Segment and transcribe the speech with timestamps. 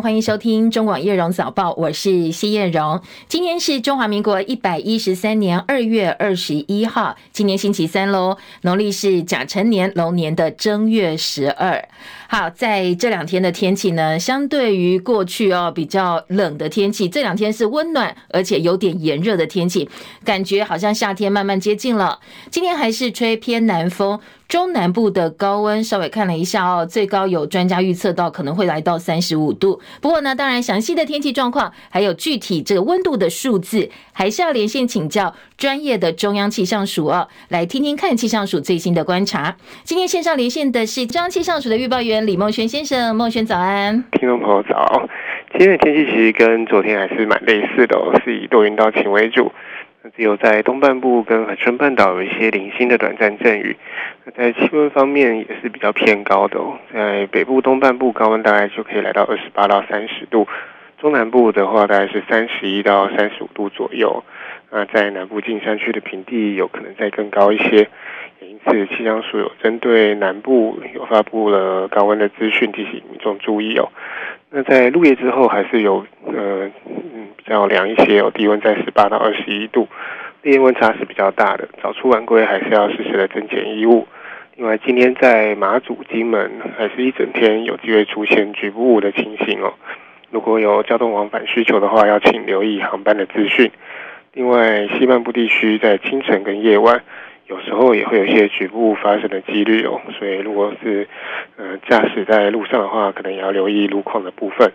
[0.00, 3.00] 欢迎收听中广叶荣早报，我是谢叶荣。
[3.26, 11.88] 今天是中华民国一百一十三年二月二十一号，今天星期三喽，农历是甲辰年龙年的正月十二。
[12.30, 19.88] 好，在这两天的天气呢，相对于过去哦比较冷的天气，这两天是温暖而且有点炎热的天气，
[20.26, 22.20] 感觉好像夏天慢慢接近了。
[22.50, 24.20] 今天还是吹偏南风。
[24.48, 29.78] 中南部的高温稍微看了一下哦，最高有专家预测到可能会来到三十五度。
[30.00, 39.54] 不过呢，当然详细的天气状况还有具体这个温度的数字，还是要连线请教专业的中央气象署哦，来听听看气象署最新的观察。
[39.84, 44.02] 今天线上连线的是中央气象署的预报员李梦轩先生，梦轩早安。
[44.12, 45.08] 听众朋友早，
[45.52, 49.52] 今天的天气其实跟昨天还是蛮类似的哦，是以多云到晴为主。
[50.16, 53.76] 只有在东半部跟恒春半岛有一些零星的短暂阵雨。
[54.24, 60.48] 那在气温方面也是比较偏高的哦，在北部东半部高温大概就可以来到二十八到三十度，
[61.00, 64.24] 中南部的话大概是三十一到三十五度左右。
[64.70, 67.88] 那在南部近山区的平地有可能再更高一些。
[68.40, 73.88] 因此，气象署有针对南部有发布了高温的资讯，提醒民众注意哦。
[74.50, 76.70] 那在入夜之后还是有呃。
[76.86, 79.88] 嗯比较凉一些，哦低温在十八到二十一度，
[80.42, 81.66] 日夜温差是比较大的。
[81.82, 84.06] 早出晚归还是要适时的增减衣物。
[84.56, 89.72] 另外，今天在马祖、金门还是一整天有机会出现局部雾的情形哦。
[90.30, 93.70] 如果有交通往返需求的话，要请留意航班的资讯。
[94.34, 97.02] 另外，西半部地区在清晨跟夜晚，
[97.48, 100.00] 有时候也会有一些局部发生的几率哦。
[100.18, 101.08] 所以，如果是
[101.56, 104.70] 呃驾驶在路上的话，可能也要留意路况的部分。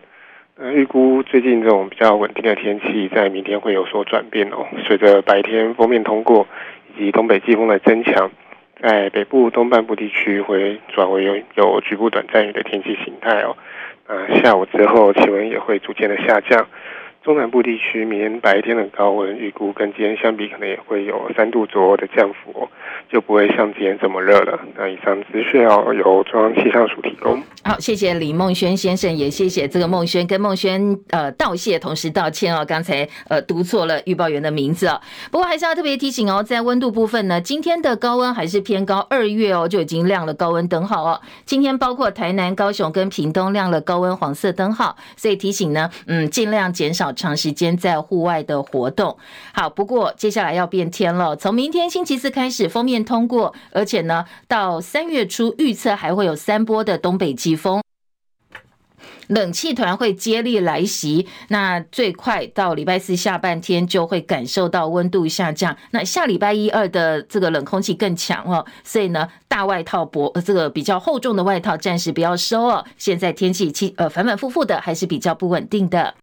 [0.55, 4.66] 呃，预估最近这种比较稳定的天气，在明天会有所转变哦。
[4.88, 6.47] 随着白天锋面通过，
[6.95, 8.29] 以及东北季风的增强，
[8.81, 13.57] 在北部东半部地区会转为有有局部短暂雨的天气形态哦。
[14.05, 16.67] 呃，下午之后气温也会逐渐的下降。
[17.23, 22.67] 中南部地区明天白天的高温预估跟今天相比，可能也会有三度左右的降幅，
[23.09, 24.59] 就不会像今天这么热了。
[24.75, 27.41] 那以上资讯要由中央气象署提供。
[27.63, 35.00] 好，谢谢李孟轩先生，也谢谢这个孟轩跟孟轩呃道谢，同时道歉哦，刚才呃读错了预报员的名字哦。
[35.31, 41.22] 不过还是要特别提醒哦，在温度部分呢，今天的高温还是偏高，二月哦就已经亮了高温灯号哦。
[41.45, 47.12] 今天包括台南、高雄跟屏东亮了高温黄色灯号，所以提醒呢，嗯，尽量减少。
[47.13, 49.18] 长时间在户外的活动，
[49.53, 51.35] 好，不过接下来要变天了。
[51.35, 57.81] 从明天星期四开始，封面通过，而且呢，到三月初预测还会有三波的东北季风。
[59.28, 65.75] 冷气团会接力来袭，那最快到礼拜四下半天就会感受到温度下降。
[65.91, 72.85] 那下礼拜一二的这个冷空气更强哦，所以呢，大外套薄这个比较厚重的外套暂时不要收哦。
[72.97, 76.16] 现在天气气呃反反复复的，还是比较不稳定的。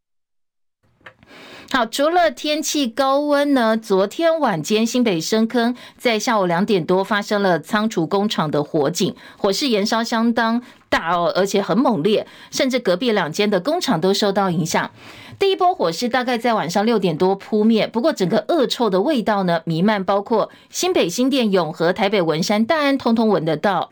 [1.73, 14.91] 好，除了天气高温呢，昨天晚间新北深坑在下午两点多发生了仓储工厂的火警，火势延烧相当大哦，而且很猛烈，甚至隔壁两间的工厂都受到影响。
[15.39, 23.91] 第一波火势大概在晚上六点多扑灭，不过整个恶臭的味道呢弥漫，包括新北新店、永和、台北文山、大安，通通闻得到。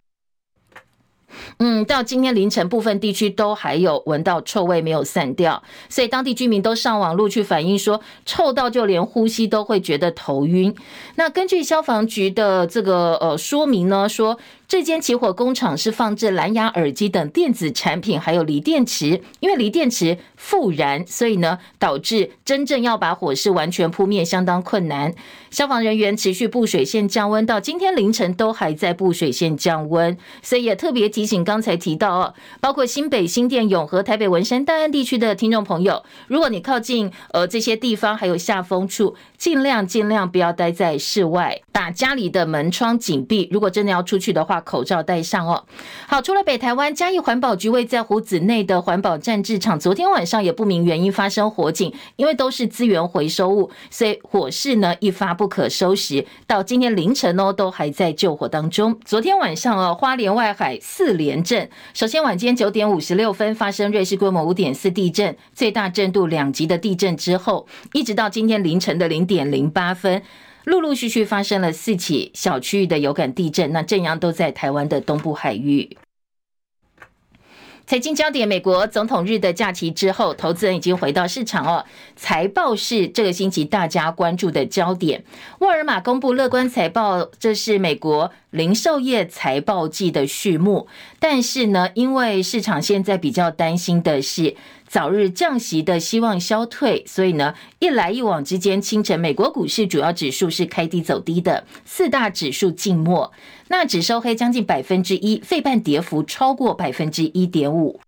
[1.59, 10.75] 嗯，到今天凌晨，部分地区都还有闻到臭味没有散掉，所以当地居民都上网路去反映说，臭到就连呼吸都会觉得头晕。
[11.17, 14.39] 那根据消防局的这个呃说明呢，说。
[14.69, 19.23] 这间起火工厂是放置蓝牙耳机等电子产品，还有锂电池。
[19.41, 25.15] 因为锂电池复燃，所以呢，导致真正要把火势完全扑灭相当困难。
[25.51, 30.15] 消防人员持续布水线降温，到今天凌晨都还在布水线降温。
[30.43, 43.49] 所以也特别提醒刚才提到哦，包括新北新店、永和、台北文山、大安地区的听众朋友，如果你靠近呃这些地方，还有下风处，尽量尽量不要待在室外，把家里的门窗紧闭。
[43.53, 45.65] 如果真的要出去的话，口罩戴上哦。
[46.09, 56.27] 好，除了北台湾嘉义环保局位在湖子内的环保站置场，昨天晚上也不明原因发生火警，因为都是资源回收物，所以火势呢一发不可收拾。
[56.49, 58.99] 到今天凌晨哦，都还在救火当中。
[59.05, 70.23] 昨天晚上哦，花莲外海四连震，首先晚间九点五十六分发生瑞士规模五点四地震，最大震度两级的地震之后，一直到今天凌晨的零点零八分。
[70.65, 75.97] 陆陆续续发生了四起小区域的有感地震，那震央都在台湾的东部海域。
[77.87, 81.87] 财经焦点：美国总统日的假期之后，投资人已经回到市场哦。
[82.17, 85.25] 财报是这个星期大家关注的焦点。
[85.61, 90.87] 沃尔玛公布乐观财报，这是美国零售业财报季的序幕。
[91.19, 94.57] 但是呢，因为市场现在比较担心的是
[94.87, 103.33] 早日降息的希望消退，所以呢，一来一往之间，清晨美国股市主要指数是开低走低的，四大指数静默，
[103.69, 108.01] 那指收黑将近百分之一，费半跌幅超过百分之一点五。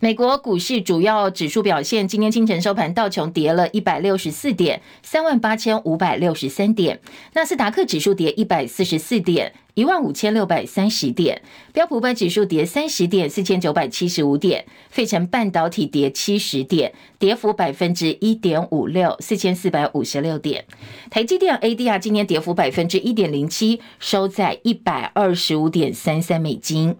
[0.00, 6.98] 美国股市主要指数表现，今天清晨收盘，道琼跌了一百六十四点，三万八千五百六十三点；
[7.34, 11.40] 纳斯达克指数跌一百四十四点，一万五千六百三十点；
[11.72, 20.62] 标普五百指数跌三十点，四千九百七十五点；费城半导体跌七十点，跌幅百分之一点五六，四千四百五十六点；
[21.10, 26.94] 台积电 ADR 今天跌幅百分之一点零七，收在一百二十五点三三美金。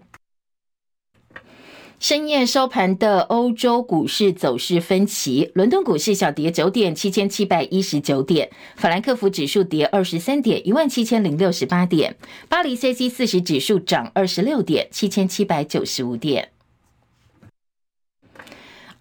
[1.99, 8.47] 深夜收盘的欧洲股市走势分歧，伦敦股市小跌九点，七千七百一十九点；
[8.77, 12.13] 法兰克福指数跌二十三点，一万七千零六十八点；
[12.47, 16.47] 巴黎 CAC 四十指数涨二十六点，七千七百九十五点。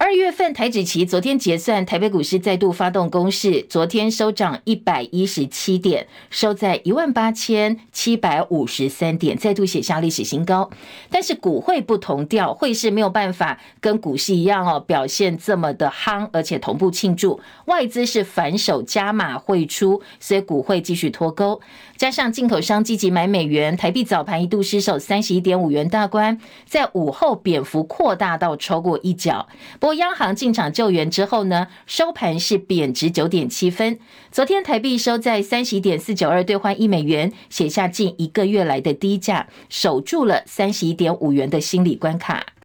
[0.01, 10.71] 二月份台指期昨天结算，台北股市再度发动攻势，昨天收涨一百一十七点，收在一万八千七百五十三点，再度写下历史新高。
[11.11, 21.61] 但是股汇不同调，汇市没有办法跟股市一样哦，表现这么的夯，而且同步庆祝，外资是反手加码汇出，所以股汇继续脱钩。
[21.97, 29.49] 加上进口商积极买美元，台币早盘一度失守三十一点五元大关，在午后贬幅扩大到超过一角。
[29.95, 33.99] 央行进场救援之后呢，收盘是贬值九点七分。
[34.31, 42.58] 昨天台币收在三十一点四九二兑换一美元，写下近一个月来的低价，守住了三十一点五元的心理关卡。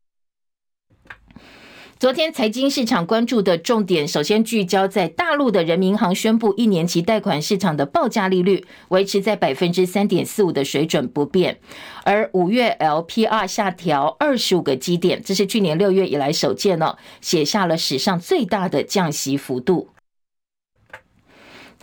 [2.03, 11.57] 昨天财经市场关注的重点，首先聚焦在大陆的人民银行宣布，一年期贷款市场的报价利率维持在百分之三点四五的水准不变，
[12.03, 19.88] 而五月 LPR 下调二十五个基点，这是去年六月以来首见了，写下了史上最大的降息幅度。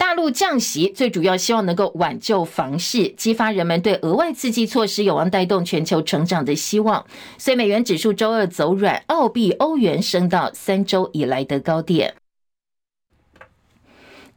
[0.00, 7.04] 大陆降息最主要希望能够挽救房市，激发人们对额外刺激措施有望带动全球成长的希望。
[7.36, 12.14] 所以美元指数周二走软，澳币、欧元升到三周以来的高点。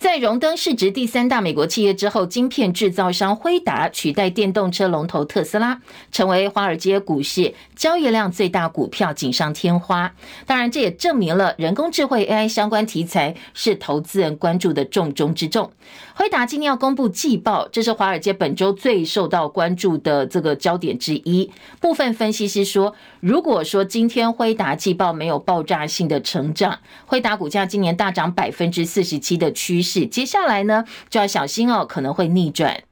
[0.04, 5.80] 在荣登市值第三大美国企业之后，晶片制造商辉达取代电动车龙头特斯拉，
[6.12, 10.14] 成为华尔街股市交易量最大股票，锦上添花。
[10.46, 15.72] 当然，这也证明了人工智慧 AI 相关题材是投资人关注的重中之重。
[16.16, 21.52] 辉达今天要公布季报，这是华尔街本周最受到关注的这个焦点之一。
[21.82, 30.06] 部分分析师说，如果说今天辉达季报没有爆炸性的成长，辉达股价今年大涨百分之四十七的趋势。
[30.06, 32.84] 接下来呢，就要小心哦，可能会逆转。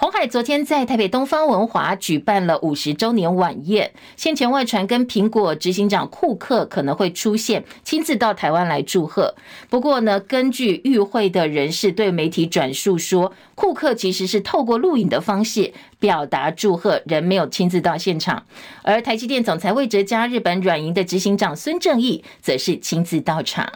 [0.00, 9.34] 鸿海昨天在台北东方文华举办了五十周年晚宴，先前外传跟苹果执行长库克可能会出现，亲自到台湾来祝贺。
[9.68, 18.44] 不过呢，根据与会的人士对媒体转述说，库克其实是透过录影的方式表达祝贺，人没有亲自到现场。
[18.82, 23.68] 而台积电总裁魏哲嘉、日本软银的执行长孙正义则是亲自到场。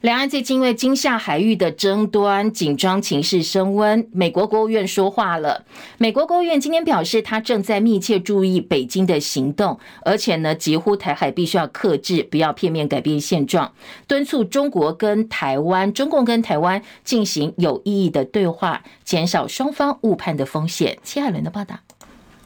[0.00, 4.08] 两岸最近因为金厦海域的争端，紧张情势升温。
[4.12, 5.66] 美国国务院说话了。
[5.98, 13.74] 美国国务院今天表示，他正在密切注意北京的行动，而且呢，疾呼台海必须要克制，不要片面改变现状，
[14.06, 20.96] 敦促中国跟台湾、中共跟台湾进行有意义的对话，减少双方误判的风险。
[21.02, 21.76] 戚海伦的报道。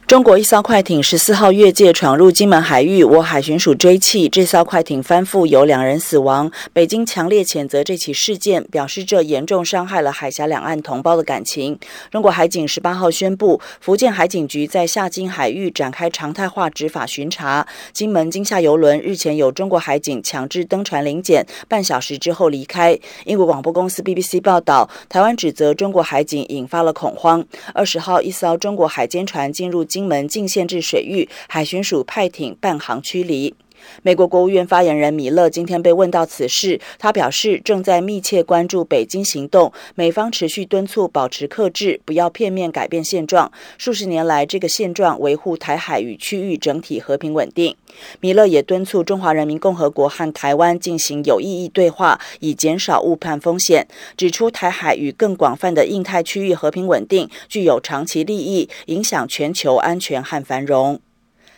[0.07, 6.53] 中国一艘快艇十四号越界闯入金门海域，我海巡署追缉，这艘快艇翻覆，有两人死亡。
[6.75, 11.79] 北京强烈谴责这起事件，表示这严重伤害了海峡两岸同胞的感情。
[12.11, 17.67] 中国海警十八号宣布，福建海警局在厦金海域展开常态化执法巡查。
[17.95, 22.97] 金门金厦邮轮日前有中国海警强制登船临检，半小时之后离开。
[23.25, 27.43] 英国广播公司 BBC 报道，台湾指责中国海警引发了恐慌。
[27.73, 29.83] 二十号，一艘中国海监船进入。
[29.95, 33.55] 金门禁限制水域，海巡署派艇伴航驱离。
[34.03, 43.51] 美国国务院发言人米勒今天被问到此事，他表示正在密切关注北京行动，美方持续敦促保持克制，不要片面改变现状。
[43.79, 47.75] 数十年来，这个现状维护台海与区域整体和平稳定。
[48.21, 53.87] 米勒也敦促中华人民共和国和台湾进行有意义对话，以减少误判风险，
[54.17, 61.01] 指出台海与更广泛的印太区域和平稳定具有长期利益，影响全球安全和繁荣。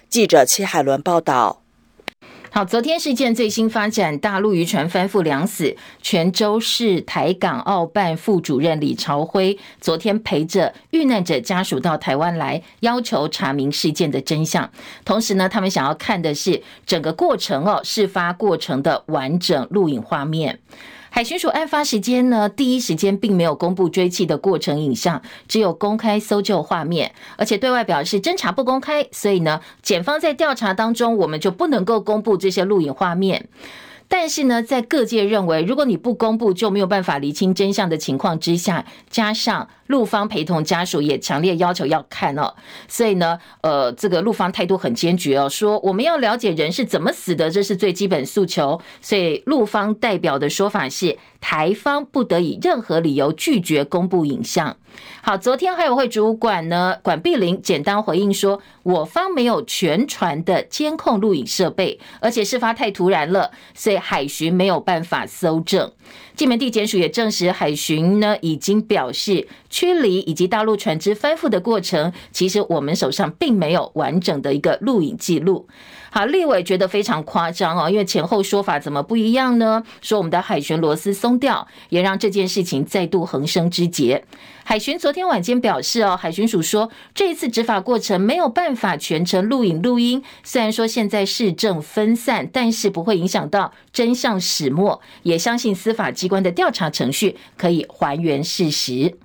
[0.08, 1.65] 记者戚海伦报道。
[2.50, 14.70] 好，昨天事件最新发展，大陆渔船翻覆两死，泉州市台港澳办副主任李朝辉昨天陪着遇难者家属到台湾来，要求查明事件的真相。
[15.04, 20.58] 同时呢，他们想要看的是整个过程哦，事发过程的完整录影画面。
[21.16, 33.48] 海巡署案发时间呢，第一时间并没有公布追缉的过程影像，只有公开搜救画面，而且对外表示侦查不公开，所以呢，检方在调查当中，我们就不能够公布这些录影画面。
[34.08, 42.54] 但是呢，在各界认为，如果你不公布，就没有办法厘清真相的情况之下，加上陆方陪同家属也强烈要求要看哦，
[42.88, 48.80] 所以呢，呃，这个陆方态度很坚决哦，说我们要了解人是怎么死的，这是最基本诉求。
[49.00, 54.76] 所以陆方代表的说法是，台方不得以任何理由拒绝公布影像。
[55.22, 65.92] 好，昨天海委会主管呢，管碧玲简单回应说，我方没有全船的监控录影设备，而且事发太突然了，所以海巡没有办法搜证。
[66.34, 75.68] 金门地检署也证实，海巡呢已经表示驱离以及大陆船只翻覆的过程，其实我们手上并没有完整的一个录影记录。
[76.10, 79.82] 好，立委觉得非常夸张哦，因为前后说法怎么不一样呢？
[80.00, 84.24] 说我们的海巡螺丝松掉，也让这件事情再度横生枝节。
[84.64, 99.18] 海巡昨天晚间表示哦，海巡署说这一次执法过程没有办法全程录影录音，虽然说现在市政分散，但是不会影响到真相始末，也相信司法机关的调查程序可以还原事实。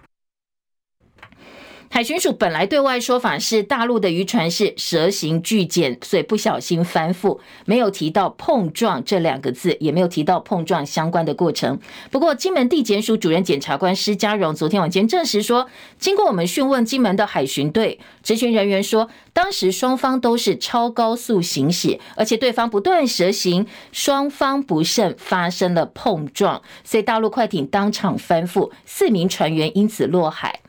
[1.94, 11.78] 海巡署本来对外说法是大陆的渔船是蛇形巨检，所以不小心翻覆，没有提到碰撞这两个字，也没有提到碰撞相关的过程。
[12.10, 15.68] 不过，金门地检署主任检察官施家荣昨天晚间证实说，
[16.00, 30.61] 经过我们讯问金门的海巡队执勤人员说，当时双方都是超高速行驶，而且对方不断蛇行，双方不慎发生了碰撞，所以大陆快艇当场翻覆，四名船员因此落海。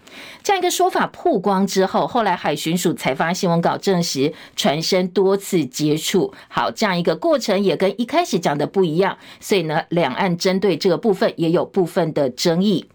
[0.42, 6.33] 这样一个说法曝光之后，后来海巡署才发新闻稿证实船身多次接触。
[6.49, 12.87] 好，这样一个过程也跟一开始讲的不一样，所以呢，两岸针对这个部分也有部分的争议。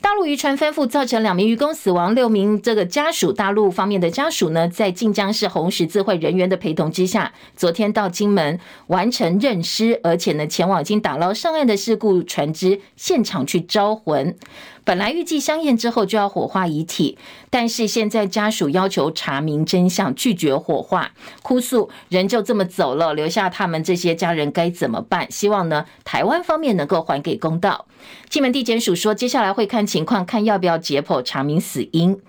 [0.00, 14.36] 大陆渔船翻覆，造成两名渔工死亡，六名这个家属，大陆方面的家属呢，在晋江市红十字会人员的陪同之下，昨天到金门完成认尸，而且呢，前往已经打捞上岸的事故船只现场去招魂。
[14.84, 17.16] 本来预计相验之后就要火化遗体，
[17.50, 21.12] 但是现在家属要求查明真相，拒绝火化，
[21.42, 25.30] 哭诉人就这么走了，留下他们这些家人该怎么办？
[25.30, 27.86] 希望呢，台湾方面能够还给公道。
[28.28, 32.20] 金门地检署说，接下来会看情况，看要不要解剖查明死因。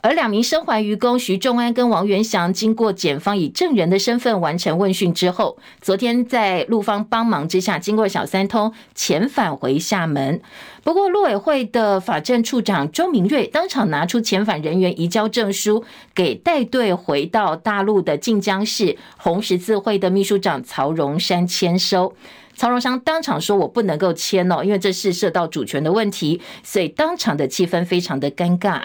[0.00, 10.40] 而两名生还渔工徐仲安跟王元祥，经过检方以证人的身份完成问讯之后，昨天在陆方帮忙之下，经过小三通遣返回厦门。
[10.84, 22.14] 不过，陆委会的法政处长周明瑞当场拿出遣返人员移交证书，给带队回到大陆的晋江市红十字会的秘书长曹荣山签收。
[22.54, 28.80] 曹荣山当场说：“我不能够签哦，因为这是涉到主权的问题。”所以当场的气氛非常的尴尬。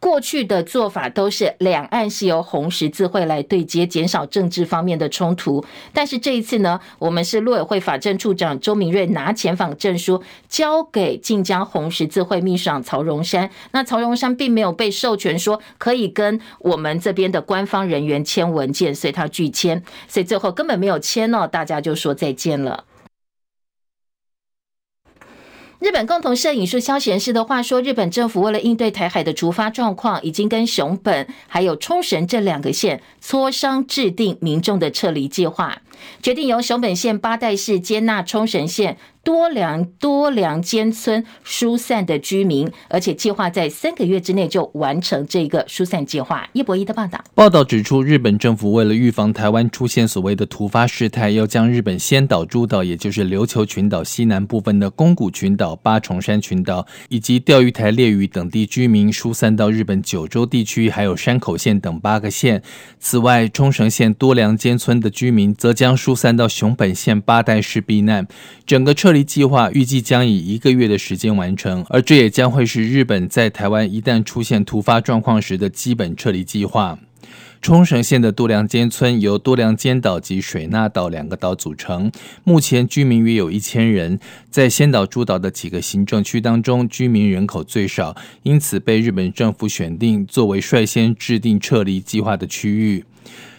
[0.00, 5.62] 过去的做法都是两岸是由红十字会来对接，减少政治方面的冲突。
[5.92, 22.84] 但是这一次呢，我们是陆委会法政处长周明瑞拿遣返证书交给晋江红十字会秘书长曹荣山，那曹荣山并没有被授权说可以跟我们这边的官方人员签文件，所以他拒签，所以最后根本没有签哦，大家就说再见了。
[25.80, 35.80] 日本共同摄影术消息人士的话说，日本政府为了应对台海的突发状况，已经跟熊本还有冲绳这两个县磋商，制定民众的撤离计划，
[36.22, 38.96] 决定由熊本县八代市接纳冲绳县。
[39.22, 46.48] 多良多良间村疏散的居民，而且计划在三个月之内就完成这个疏散计划。
[46.54, 47.22] 叶博一的报道。
[47.34, 62.62] 报道指出，日本政府为了预防台湾出现所谓的突发事态，要将日本仙岛诸岛，也就是琉球群岛西南部分的宫古群岛、八重山群岛以及钓鱼台列屿等地居民疏散到日本九州地区，还有山口县等八个县。
[62.98, 68.26] 此外，冲绳县多良间村的居民则将疏散到熊本县八代市避难。
[68.66, 76.98] 整个撤离计划预计将以一个月的时间完成，而这也将会是日本在台湾一旦出现突发状况时的基本撤离计划。
[77.62, 82.10] 冲绳县的多良间村由多良间岛及水纳岛两个岛组成，
[82.42, 84.18] 目前居民约有一千人。
[84.48, 93.04] 在仙岛诸岛的几个行政区当中，居民人口最少，因此被日本政府选定作为率先制定撤离计划的区域。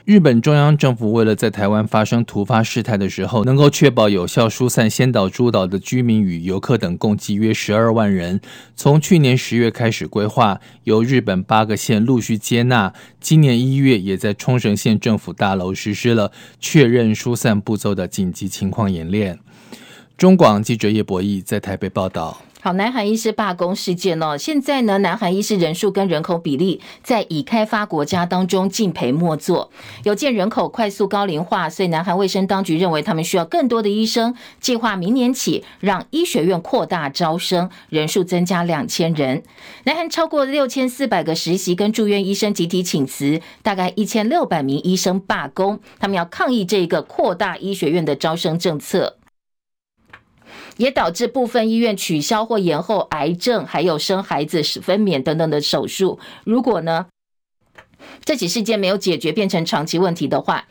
[0.04, 8.42] 日本中央政府为了在台湾发生突发事态的时候，能够确保有效疏散仙岛诸岛的居民与游客等，共计约十二万人，
[8.76, 19.38] 从去年十月开始规划，由日本八个县陆续接纳，今年一月也在冲绳县政府大楼实施了确认疏散步骤的紧急情况演练。
[20.18, 22.42] 中广记者叶博义在台北报道。
[22.64, 29.72] 好，南韩医师罢工事件哦，现在呢，南韩医师人数跟人口比例在已开发国家当中敬陪末座。
[30.04, 39.42] 有见人口快速高龄化，所以南韩卫生当局认为他们需要更多的医生，计划明年起让医学院扩大招生，人数增加两千人。
[39.86, 49.18] 南韩超过六千四百个实习跟住院医生集体请辞，大概一千六百名医生罢工，他们要抗议这个扩大医学院的招生政策。
[50.82, 56.20] 也导致部分医院取消或延后癌症，还有生孩子、分娩等等的手术。
[56.44, 57.06] 如果呢，
[58.26, 60.66] 这起事件没有解决，变成长期问题的话。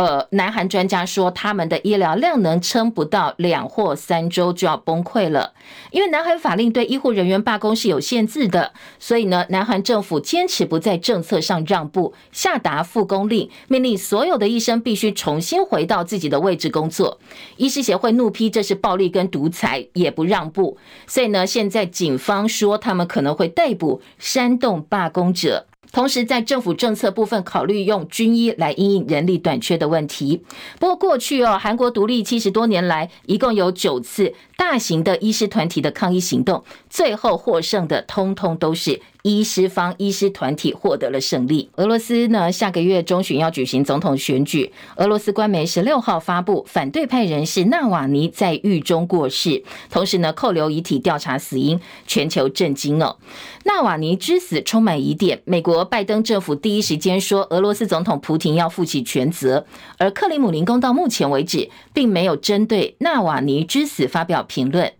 [0.00, 5.52] 呃，南韩专家说，他们的医疗量能撑不到两或三周就要崩溃了，
[5.90, 17.20] 因为南韩法令对医护人员罢工是有限制的，所以呢，南韩政府坚持不在政策上让步，下达复工令，命令所有的医生必须重新回到自己的位置工作。
[17.58, 25.66] 医师协会怒批这是暴力跟独裁，也不让步，所以呢，现在警方说他们可能会逮捕煽动罢工者。
[25.92, 30.42] 同时，在政府政策部分，考虑用军医来因应人力短缺的问题。
[30.78, 39.00] 不过，过去哦，韩国独立七十多年来，一共有九次大型的医师团体的抗议行动，最后获胜的，通通都是。
[39.22, 41.68] 医师方医师团体获得了胜利。
[41.76, 44.72] 俄罗斯呢，下个月中旬要举行总统选举。
[44.96, 53.18] 俄罗斯官媒十六号发布，反对派人士纳瓦尼在狱中过世，同时呢，扣留遗体调查死因，全球震惊哦。
[53.64, 59.66] 纳瓦尼之死充满疑点，美国拜登政府第一时间说，俄罗斯总统普廷要负起全责，
[59.98, 64.92] 而克里姆林宫到目前为止并没有针对纳瓦尼之死发表评论。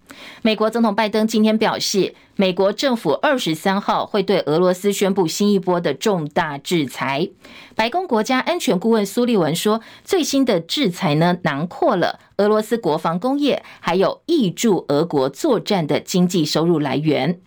[0.42, 7.28] 美国总统拜登今天表示，美国政府二十三号会对俄罗斯宣布新一波的重大制裁。
[7.75, 17.41] 白宫国家安全顾问苏利文说，最新的制裁呢，囊括了俄罗斯国防工业，还有挹注俄国作战的经济收入来源。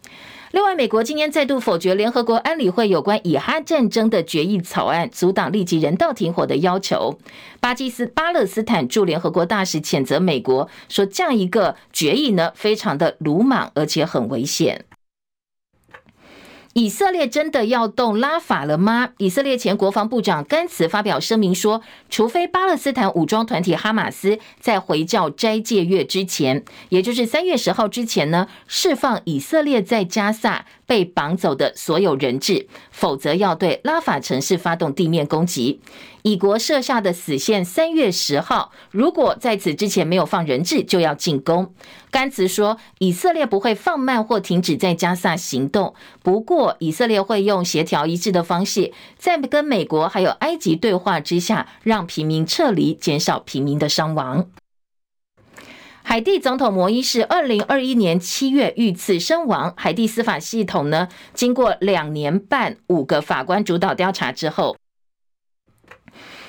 [0.53, 7.17] 另外，美国今天再度否决联合国安理会有关以哈战争的决议草案，阻挡立即人道停火的要求。
[7.59, 14.85] 巴基斯巴勒斯坦驻联合国大使谴责美国，说这样一个决议呢，非常的鲁莽，而且很危险。
[16.73, 19.09] 以色列真的要动拉法了吗？
[19.17, 35.79] 以色列前国防部长甘茨发表声明说，除非巴勒斯坦武装团体哈马斯在回教斋戒月之前，也就是三月十号之前呢，释放以色列在加萨被绑走的所有人质，否则要对拉法城市发动地面攻击。
[36.23, 41.73] 以国设下的死线三月十号，如果在此之前没有放人质，就要进攻。
[42.09, 54.49] 甘茨说，以色列不会放慢或停止在加萨行动，不过以色列会用协调一致的方式，在跟美国还有埃及对话之下，让平民撤离，减少平民的伤亡。
[56.03, 59.73] 海地总统摩伊士二零二一年七月遇刺身亡。
[59.75, 64.77] 海地司法系统呢，经过两年半五个法官主导调查之后。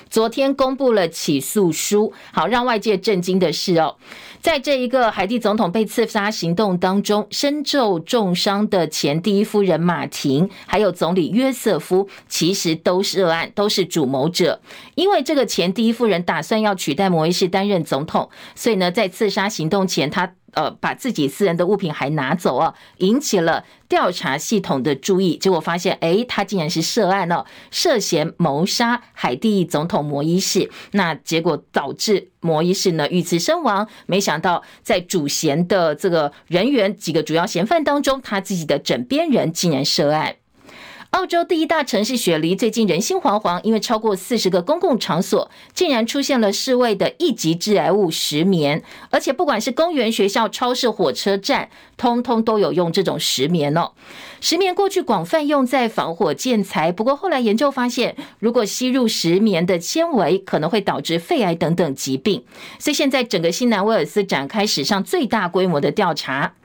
[0.09, 3.95] 昨天公布了起诉书，好，让外界震惊的是哦，
[4.41, 14.61] 在这一个海地总统被刺杀行动当中，身受重伤的前第一夫人马婷，还有总理约瑟夫，其实都是涉案，都是主谋者。
[14.95, 20.33] 因为这个前第一夫人打算要取代摩伊士担任总统，所以呢，在刺杀行动前，他。
[20.55, 25.37] 呃，把自己私人的物品还拿走啊，引起了调查系统的注意。
[25.37, 30.69] 结果发现，诶，他竟然是涉案了，涉嫌谋杀海地总统摩伊士。
[30.91, 33.87] 那结果导致摩伊士呢遇刺身亡。
[34.05, 40.35] 没想到，在主嫌的这个人员几个主要嫌犯当中，他自己的枕边人竟然涉案。
[41.15, 53.93] 澳洲第一大城市雪梨最近人心惶惶，因为超过四十个公共场所竟然出现了世卫的一级致癌物石棉，而且不管是公园、学校、超市、火车站，通通都有用这种石棉哦。
[54.41, 62.43] 石棉过去广泛用在防火建材，不过后来研究发现，如果吸入石棉的纤维，可能会导致肺癌等等疾病。
[62.77, 66.55] 所以现在整个新南威尔斯展开史上最大规模的调查。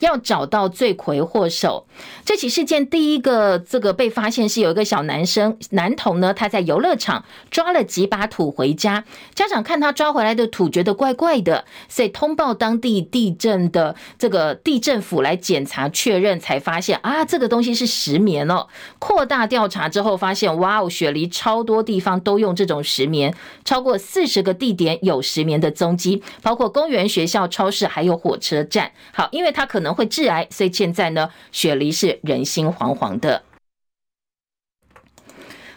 [0.00, 1.86] 要找到罪魁祸首。
[2.24, 18.66] 这起事件第一个这个被发现是有一个小男生男童呢，他在游乐场抓了几把土回家，家长看他抓回来的土觉得怪怪的，所以通报当地地震的这个地政府来检查确认，才发现啊，这个东西是石棉哦。
[18.98, 23.34] 扩大调查之后发现，哇哦，雪梨超多地方都用这种石棉，
[23.64, 28.90] 超过四十个地点有石棉的踪迹，包括公园、学校、超市，还有火车站。
[29.12, 33.42] 好，因为他可能会致癌，所以现在呢，雪梨是人心惶惶的。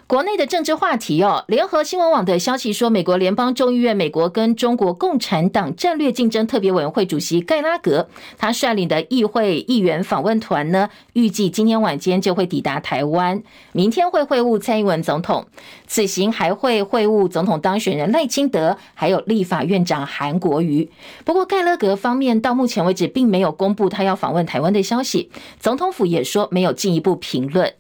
[0.06, 15.48] 国内的政治话题哦，联合新闻网的消息说，美国联邦众议院、美国跟中国共产党战略竞争特别委员会主席盖拉格，他率领的议会议员访问团呢，预计今天晚间就会抵达台湾，明天会会晤蔡英文总统，
[15.88, 20.92] 此行还会会晤总统当选人赖清德，还有立法院长韩国瑜。
[21.24, 27.74] 不过盖拉格方面到目前为止并没有公布他要访问台湾的消息，总统府也说没有进一步评论。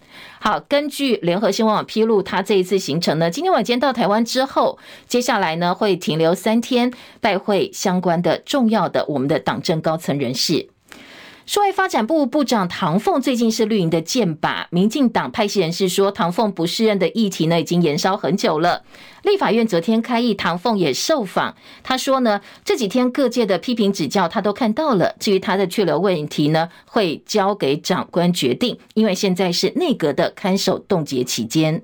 [0.45, 4.77] 好，根据联合新闻网披露，他这一次行程呢，今天晚间到台湾之后，
[5.07, 10.67] 接下来呢会停留三天，拜会相关的重要的我们的党政高层人士。
[11.45, 18.83] 数位发展部部长唐凤最近是绿营的箭靶，民进党派系人士说，唐凤不适任的议题呢已经延烧很久了。
[19.23, 21.53] 立法院昨天开议，唐凤也受访，
[21.83, 31.83] 他说呢，这几天各界的批评指教他都看到了，至于他的去留问题呢，会交给长官决定，因为现在是内阁的看守冻结期间。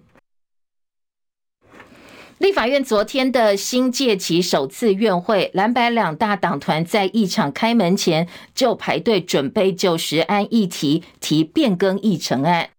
[2.39, 12.69] 立法院昨天的新届期首次院会，蓝白两大党团在议场开门前就排队准备就食安议题提变更议程案。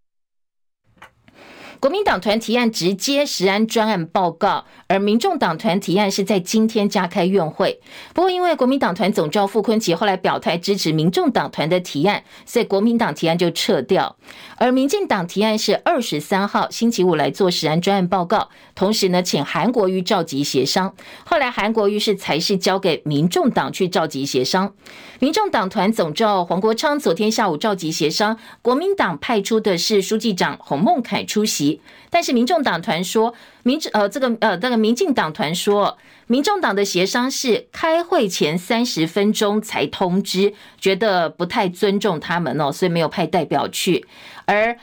[1.81, 7.81] 国民党团提案直接食安专案报告，而民众党团提案是在今天加开院会。
[8.13, 14.15] 不过，因为国民党团总召傅昆萁后来表态支持民众党团的提案，所以国民党提案就撤掉。
[14.59, 20.95] 而民进党提案是二十三号星期五来做食安专案报告，同时呢，请韩国瑜召集协商。
[21.25, 24.75] 后来韩国瑜是才是交给民众党去召集协商。
[25.19, 31.70] 民众党团总召黄国昌昨天下午召集协商，国民党派出的是书记长洪孟楷出席，
[32.09, 44.07] 但是民众党团说，民呃这个呃那个民进党团说，民众党的协商是开会前三十分钟才通知，觉得不太尊重他们哦，所以没有派代表去。
[44.47, 44.77] 而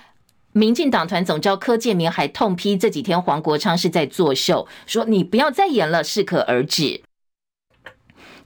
[0.53, 7.01] 民进党团总召柯建铭还痛批这几天黄国昌是在作秀，说你不要再演了，适可而止。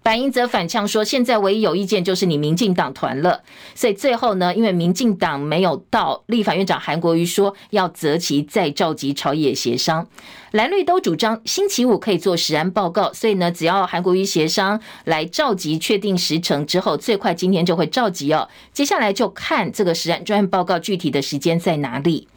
[0.03, 3.43] 白英则反呛说：“现在唯一有意见就是你民进党团了。”
[3.75, 10.07] 所以最后呢，因为民进党没有到，立法院长韩国瑜说要择期再召集朝野协商。
[10.51, 18.49] 蓝绿都主张星期五可以做实安报告，所以呢，只要韩国瑜协商来召集确定时程之后，最快今天就会召集哦。
[18.73, 22.27] 接下来就看这个实案专案报告具体的时间在哪里。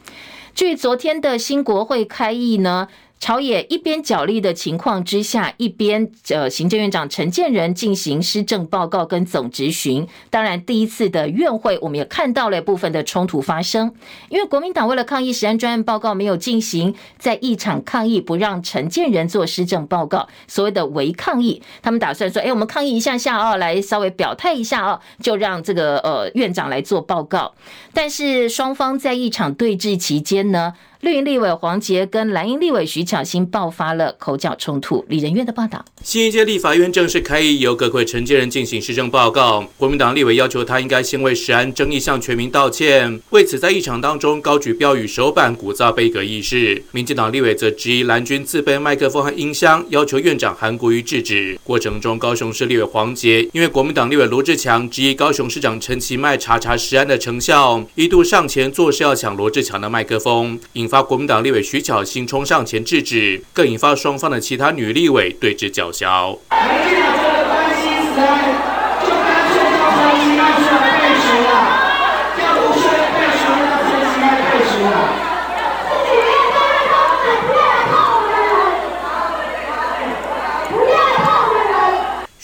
[0.53, 2.87] 据昨天的新国会开议呢。
[3.17, 10.07] 朝野一边角力的情况之下，一边呃，行政院长陈建仁进行施政报告跟总质询。
[10.29, 13.91] 当然，第一次的院会，我们也看到了部分的冲突发生，
[14.29, 27.55] 因为国民党为了抗议食安专案报告没有进行，在一场抗议，不让陈建仁做施政报告，所谓的违抗议，他们打算说，哎，我们抗议一下下哦，来稍微表态一下哦，就让这个呃院长来做报告。
[27.91, 30.73] 但是双方在一场对峙期间呢，
[31.05, 35.05] 绿营立委黄杰跟蓝营立委徐巧芯爆发了口角冲突。
[35.07, 39.63] 李仁岳的报道：新一届立法院正式开议，由各会承建人进行施政报告。
[39.77, 46.81] 国民党立委要求他应该先为食安争议向全民道歉，为此在议场当中高举标语手板，鼓噪杯葛议事。
[46.91, 51.59] 民进党立委则质疑蓝军自备麦克风和音箱，要求院长韩国瑜制止。
[51.63, 60.94] 过程中，高雄市立委黄杰因为国民党立委罗志强质疑高雄市长陈其迈查查食安的成效，一度上前作势要抢罗志强的麦克风，引发。
[61.01, 66.37] 国民党立委徐巧芯冲上前制止，更引发双方的其他女立委对峙叫嚣。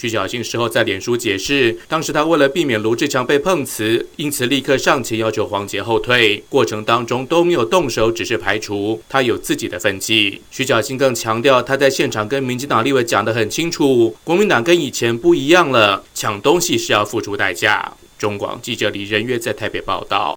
[0.02, 10.42] 徐巧芯事后在脸书解释，当时他为了避免卢志强被碰瓷，因此立刻上前要求黄杰后退，过程当中都没有动手，只是排除，他有自己的分际。
[10.50, 17.94] 徐巧芯更强调，他在现场跟民进党立委讲得很清楚，国民党跟以前不一样了，抢东西是要付出代价。
[18.18, 20.36] 中广记者李仁约在台北报道。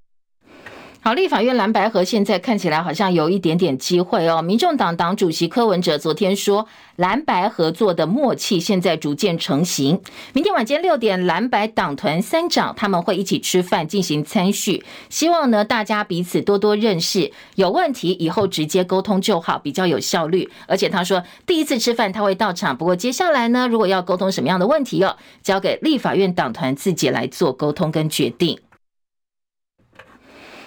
[1.05, 4.41] 好，立法院蓝白合现在看起来好像有一点点机会哦。
[4.41, 10.01] 民众党党主席柯文哲昨天说，蓝白合作的默契现在逐渐成型。
[10.33, 20.51] 明天晚间六点，蓝白党团三长他们会一起吃饭进行参叙，希望呢大家彼此多多认识，有问题以后直接沟通就好，比较有效率。
[20.67, 28.59] 而且他说第一次吃饭他会到场，不过接下来呢，如果要沟通什么样的问题哦，交给立法院党团自己来做沟通跟决定。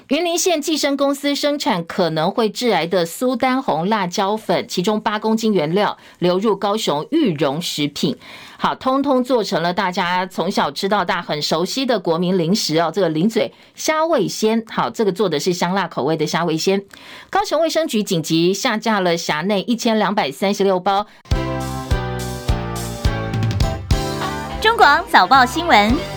[0.10, 8.16] 云林县济生公司生产可能会致癌的苏丹红辣椒粉，其中八公斤原料流入高雄裕荣食品，
[8.58, 16.82] 好，通通做成了大家从小吃到大很熟悉的国民零食哦，这个零嘴虾味鲜，好，这个做的是香辣口味的虾味鲜。
[17.30, 21.06] 高雄卫生局紧急下架了辖内一千两百三十六包。
[24.62, 26.17] 中广早报新闻。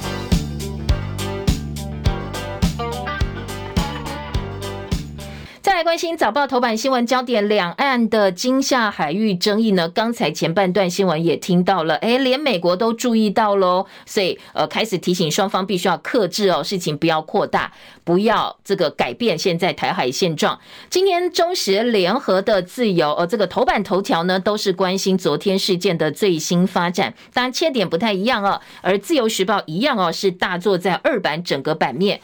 [5.80, 9.88] 来关心早报头版新闻焦点，两岸的金厦海域争议呢？
[9.88, 17.72] 刚才前半段新闻也听到了，诶，连美国都注意到喽，所以呃开始提醒双方必须要克制哦，事情不要扩大，
[18.04, 20.60] 不要这个改变现在台海现状。
[20.90, 32.20] 今天中时联合的自由呃这个头版头条呢，都是关心昨天事件的最新发展，当然切点不太一样哦，而自由时报一样哦，是大作在二版整个版面。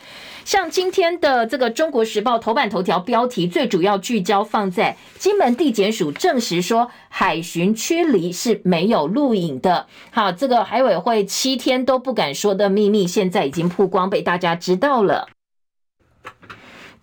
[0.47, 9.89] 像今天的这个《中国时报》头版头条标题，最主要聚焦放在金门地检署证实说海巡驱离是没有录影的。
[10.13, 15.27] 好，这个海委会七天都不敢说的秘密，现在已经曝光，被大家知道了。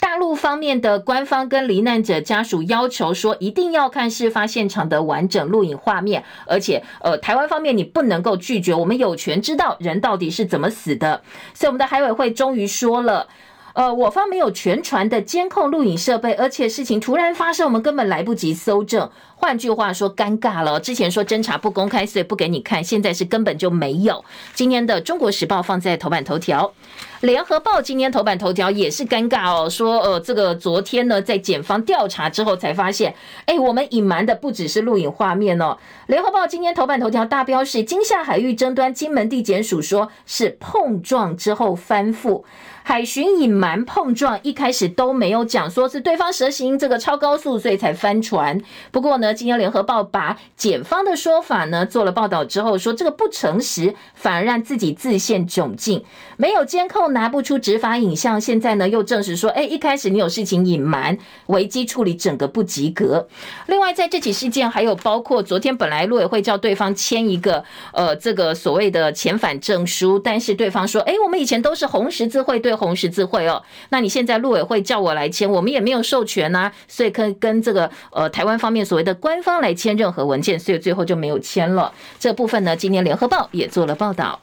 [0.04, 11.22] 大陆方面的官方跟罹难者家属要求说，一定要看事发现场的完整录影画面，而且呃，台湾方面你不能够拒绝，我们有权知道人到底是怎么死的。
[11.54, 13.30] 所以我们的海委会终于说了。
[13.76, 19.10] 呃，我方没有全船的监控录影设备，而且事情突然发生，我们根本来不及搜证。
[19.44, 20.80] 换句话说，尴尬了。
[20.80, 24.24] 之前说侦查不公开，所以不给你看，现在是根本就没有。
[24.54, 26.74] 今天的《中国时报》放在头版头条，
[27.26, 33.14] 《联合报》今天头版头条也是尴尬哦，说呃，这个昨天呢，在检方调查之后才发现，
[33.46, 35.78] 哎，我们隐瞒的不只是录影画面哦。
[36.08, 42.44] 《联合报》今天头版头条大标是金厦海域争端，金门地检署说是碰撞之后翻覆。
[42.86, 48.62] 海巡隐瞒碰撞，一开始都没有讲，说是对方蛇行这个超高速，所以才翻船。
[48.92, 56.04] 不过呢，今天联合报把检方的说法呢做了报道之后，说这个不诚实，反而让自己自陷窘境。
[56.38, 58.40] 没有监控，拿不出执法影像。
[58.40, 61.18] 现在呢又证实说，哎，一开始你有事情隐瞒，
[61.48, 63.28] 危机处理整个不及格。
[63.68, 72.74] 另外，在这起事件还有包括昨天本来陆委会叫对方签一个呃这个所谓的遣返证书，但是对方说，哎，我们以前都是红十字会对。
[72.74, 81.94] 红十字会哦，那你现在陆委会叫我来签，我们也没有授权呐，所以可以跟这个呃台湾方面所谓的官方来签任何文件，所以最后就没有签了。
[82.20, 84.42] 这部分呢，今年联合报也做了报道。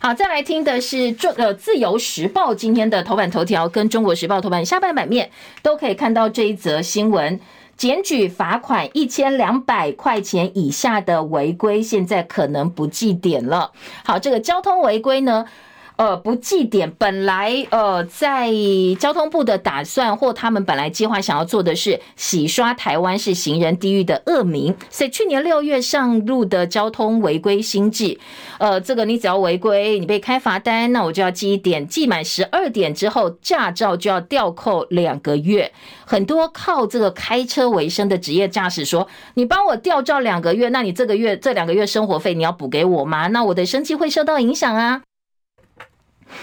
[0.00, 7.38] 好，再来听的是中呃自由时报今天的头版头条，跟中国时报头版下半版面都可以看到这一则新闻，
[7.76, 13.72] 检举罚款一千两百块钱以下的违规，现在可能不记点了。
[14.06, 15.44] 好，这个交通违规呢？
[16.02, 18.50] 呃，不记点，本来呃，在
[18.98, 28.18] 交通部的打算或他们本来计划想要做的是洗刷台湾是行人地狱的恶名，所以去年六月上路的交通违规新制，
[28.58, 35.70] 呃，这个你只要违规，你被开罚单，那我就要记一点，记满十二点之后，驾照就要吊扣两个月。
[36.04, 43.28] 很多靠这个开车为生的职业驾驶说，你帮我吊照两个月，那你这个月这两个月生活费你要补给我吗？
[43.28, 45.02] 那我的生计会受到影响啊。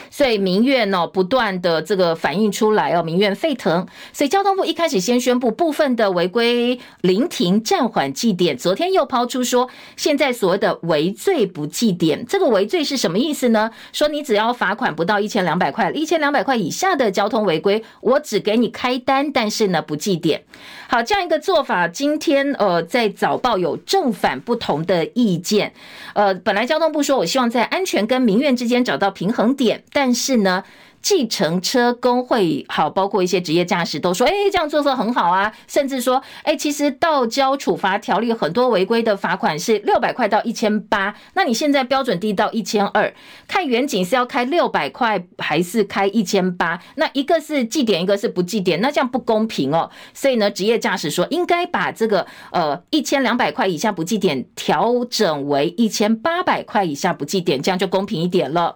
[0.09, 3.87] 所以民怨呢，不断的这个反映出来哦，民怨沸腾。
[4.13, 13.71] 所以交通部一开始先宣布部分的违规临停暂缓记点，昨天又抛出说，现在所谓的违罪不记点，这个违罪是什么意思呢？
[13.93, 20.43] 说你只要罚款不到一千两百块，一千两百块以下的交通违规，我只给你开单，但是呢不记点。
[20.87, 25.73] 好，这样一个做法，今天呃在早报有正反不同的意见。
[26.13, 29.78] 呃，本来交通部说我希望在安全跟民怨之间找到平衡点。
[29.91, 30.63] 但是呢，
[31.01, 35.53] 计程车工会好，包括一些职业驾驶都说，哎，这样做是很好啊。
[35.67, 43.13] 甚至说，哎，其实道交处罚条例很多违规的罚款是六百块到一千八，那你现在标准低到一千二，
[43.47, 46.81] 看远景是要开六百块还是开一千八？
[46.95, 49.89] 那一个是记点，一个是不记点，那这样不公平哦。
[50.13, 58.75] 所以呢，职业驾驶说应该把这个呃一千两百块以下不记点调整为一千八百块以下不记点，这样就公平一点了。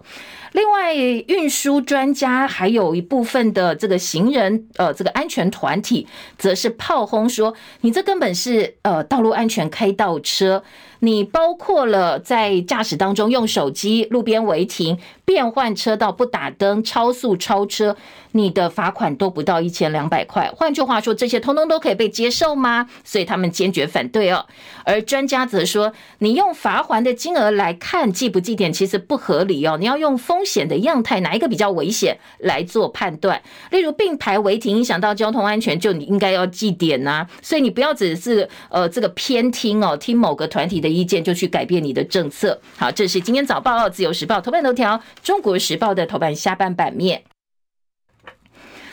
[0.54, 6.06] 另外，运输专家还有一部分的这个行人，呃，这个安全团体，
[6.38, 10.62] 则是炮轰说，你这根本是呃道路安全开倒车。
[11.00, 17.96] 你包括了在驾驶当中用手机、路边违停、变换车道、不打灯、超速超车，
[18.32, 20.50] 你的罚款都不到一千两百块。
[20.56, 22.88] 换句话说，这些通通都可以被接受吗？
[23.04, 24.46] 所以他们坚决反对哦。
[24.84, 29.76] 而专家则说，你用罚还的金额来看记不记点，其实不合理哦。
[29.78, 33.40] 你要用风险的样态，哪一个比较危险来做判断。
[33.70, 40.94] 例如并排违停影响到交通安全，就你应该要记点呐、所以你不要只是呃这个偏听哦，听某个团体的。
[40.94, 42.60] 意见就去改变你的政策。
[42.76, 47.24] 好，这是今天早报、自由时报头版头条，中国时报的头版下半版面。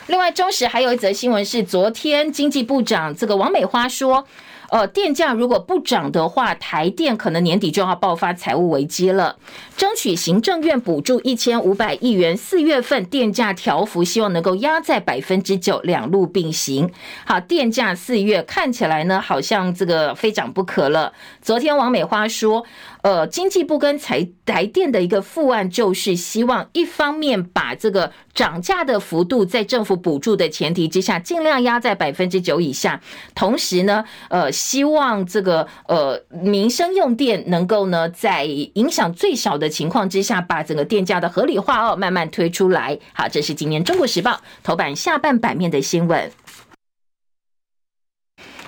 [0.08, 4.28] 另外，中时还有一则新闻是，昨天经济部长这个王美花说。
[4.72, 9.38] 呃，电价如果不涨的话，台电可能年底就要爆发财务危机了。
[9.76, 16.90] 争取行政院补助一千五百亿元，四月份电价调幅，希望能够压在百分之九，两路并行。
[17.26, 21.12] 好，电价四月看起来呢，好像这个非涨不可了。
[21.42, 22.66] 昨天王美花说。
[23.02, 33.02] 呃，经济部跟台台电的一个副案，就是希望一方面把这个涨价的幅度在政府补助的前提之下，尽量压在百分之九以下，
[33.34, 42.98] 同时呢，呃，希望这个呃民生用电能够呢，在影响最小的情况之下，把整个电价的合理化哦慢慢推出来。
[43.14, 44.32] 好，这是今年《中国时报》
[44.64, 46.32] 头版下半版面的新闻。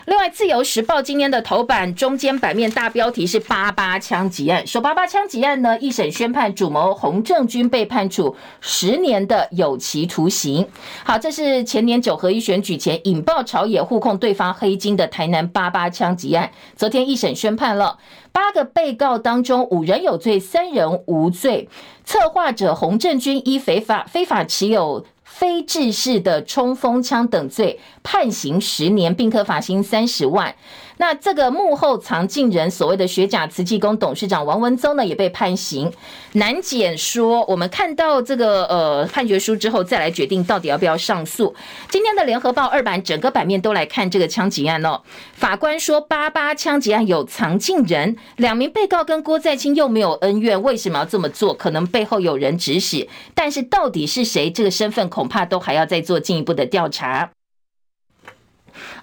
[0.06, 4.68] 另外，《自由时报》今天的头版中间版面大标题是“八八枪击案”。
[4.68, 10.68] 首“八八枪击案”呢，一审宣判主谋洪正军被判处十年的有期徒刑。
[11.06, 16.52] 好，这是前年九合一选举前引爆朝野、互控对方黑金的台南“八八枪击案”。
[16.76, 17.98] 昨天一审宣判了，
[18.34, 21.70] 八个被告当中五人有罪，三人无罪。
[22.04, 25.06] 策划者洪正军依非法非法持有。
[25.36, 30.56] 非制式的冲锋枪等罪，判刑十年，并可罚金三十万。
[30.98, 35.92] 那这个幕后藏镜人，所谓的学甲慈济宫董事长王文宗呢，也被判刑。
[36.34, 41.56] 南检说，我们看到这个呃判决书之后，再来决定到底要不要上诉。
[41.90, 45.02] 今天的联合报二版整个版面都来看这个枪击案哦。
[45.34, 51.54] 法官说，八八枪击案有藏镜人，两名被告跟郭在清又没有恩怨，为什么要这么做？
[51.54, 54.50] 可能背后有人指使，但是到底是谁？
[54.50, 57.32] 这个身份恐怕都还要再做进一步的调查。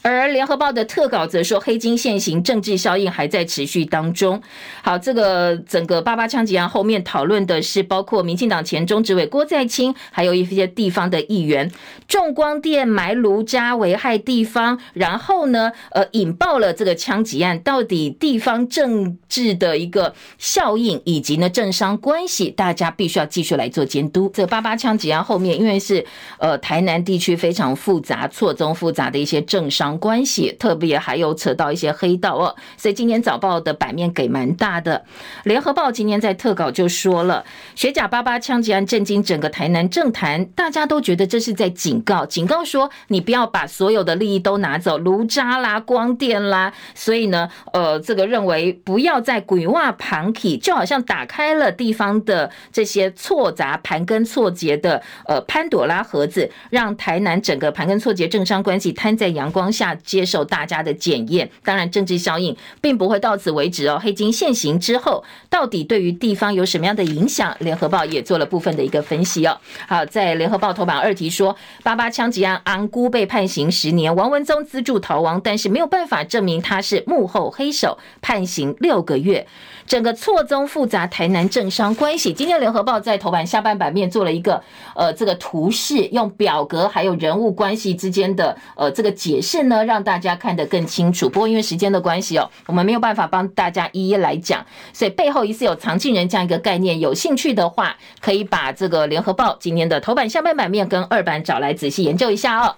[0.02, 4.40] 而联合报的特稿则说，黑金现行，政治效应还在持续当中。
[4.82, 11.70] 好，这个整个八八枪击案后面讨论的是包括民进党前中执委郭在清，还有一些地方的议员，
[12.08, 17.58] 重光电埋炉渣危害地方，然后呢，呃，引爆了这个枪击案。
[17.58, 24.30] 到底地方政治的一个效应以及呢政商关系，大家必须要继续来做监督。
[24.32, 26.02] 这八八枪击案后面，因为是
[26.38, 29.89] 呃台南地区非常复杂、错综复杂的一些政商。
[29.98, 35.04] 关系特别还有扯到一些黑道哦，所以今天早报的版面给蛮大的。
[35.44, 59.79] 联合报今天在特稿就说了，学甲八八枪击案震惊整个台南政坛，大家都觉得这是在警告，警告说你不要把所有的利益都拿走，炉渣啦、光电啦，所以呢，呃，这个认为不要再鬼话旁体，就好像打开了地方的这些错杂盘根错节的呃潘朵拉盒子，让台南整个盘根错节政商关系摊在阳光下。
[59.80, 63.98] 下接受大家的检验，当然政治效应并不会到此为止哦。
[64.02, 67.56] 黑金现行之后，到底对于地方有什么样的影响？
[67.60, 69.56] 联合报也做了部分的一个分析哦。
[69.88, 79.46] 好，在联合报头版二题说，八八枪击案，昂姑被判刑十年，王文宗资助逃亡，但是没有办法证明他是幕后黑手，判刑六个月。
[79.86, 84.62] 整个错综复杂台南政商关系，今天联合报在头版下半版面做了一个
[84.94, 91.30] 呃这个图示，用表格还有人物关系之间的呃这个解释呢，呢让大家看得更清楚。
[91.30, 97.00] 不过因为时间的关系哦，我们没有办法帮大家一一来讲，所以背后疑似有藏镜人这样一个概念。
[97.00, 102.76] 有兴趣的话，可以把这个联合报今天的头版下半版面跟二版找来仔细研究一下哦。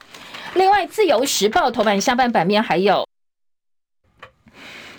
[0.54, 3.04] 另外，自由时报头版下半版面还有。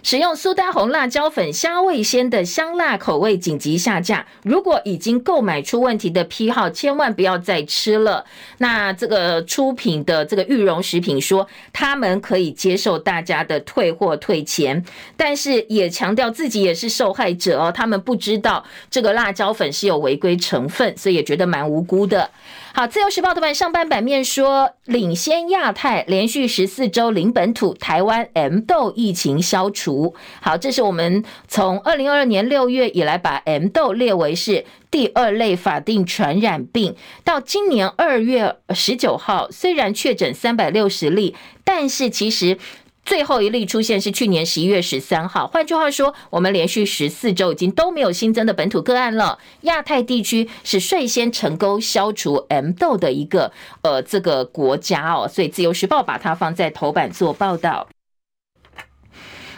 [0.04, 8.26] 使用苏丹红辣椒粉虾味鲜的香辣口味紧急下架，如果已经购买出问题的批号，千万不要再吃了。
[8.58, 14.84] 那这个出品的这个裕隆食品说，他们可以接受大家的退货退钱，
[15.16, 18.62] 但是也强调自己也是受害者哦，他们不知道
[18.92, 22.30] 这个辣椒粉是有违规成分，所以也觉得蛮无辜的。
[22.76, 30.16] 好，自由时报的版上半版面说，领先亚太连续十四周零本土，台湾 M 豆疫情消除。
[30.42, 42.58] 好，这是我们从二零二二年六月以来把 M 豆列为是第二类法定传染病，到今年二月十九号，虽然确诊三百六十例，但是其实。
[43.06, 49.38] 最后一例出现是去年十一月十三号，换句话说，我们连续十四周已经都没有新增的本土个案了。
[49.62, 53.52] 亚太地区是率先成功消除 M 豆的一个
[53.82, 57.88] 呃这个国家哦，所以自由时报把它放在头版做报道。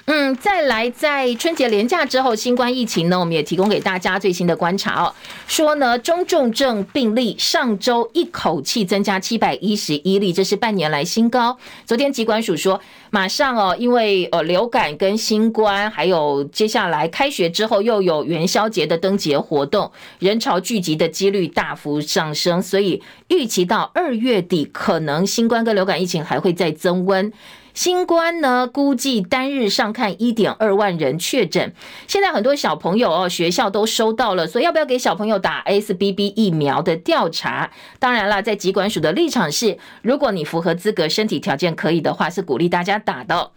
[0.08, 5.12] 嗯，再来，在春节连假之后，新冠疫情呢，我们也提供给大家最新的观察哦。
[5.48, 11.58] 说呢，中重症病例上周一口气增加七百一十一例，这是半年来新高。
[11.86, 12.80] 昨天疾管署说，
[13.10, 27.34] 马上哦，因为呃流感跟新冠，还有接下来开学之后又有元宵节的灯节活动，人潮聚集的几率大幅上升，所以预期到二月底，可能新冠跟流感疫情还会再增温。
[27.76, 31.74] 新冠呢，估计单日上看一点二万人确诊。
[32.08, 37.70] 现在很多小朋友哦，学校都收到了，所以要不要给小朋友打 SBB 疫苗的调查？
[38.00, 43.52] 当然啦，在疾管署的立场是，如果你符合资格、身体条件可以的话，是鼓励大家打的。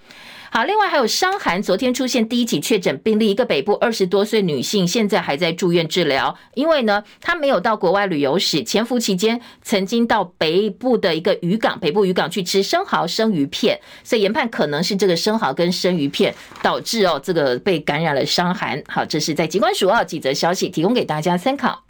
[0.51, 6.35] 好，另外还有伤寒，昨天出现第一起确诊病例，一个北部二十多岁女性，现在还在住院治疗。
[6.55, 18.83] 因为呢，她没有到国外旅游史，潜伏期间曾经到北部的一个渔港，北部渔港去吃生蚝、生鱼片，所以研判可能是这个生蚝跟生鱼片导致哦，这个被感染了伤寒。
[18.89, 21.85] 好，这是在疾管署啊几则消息提供给大家参考。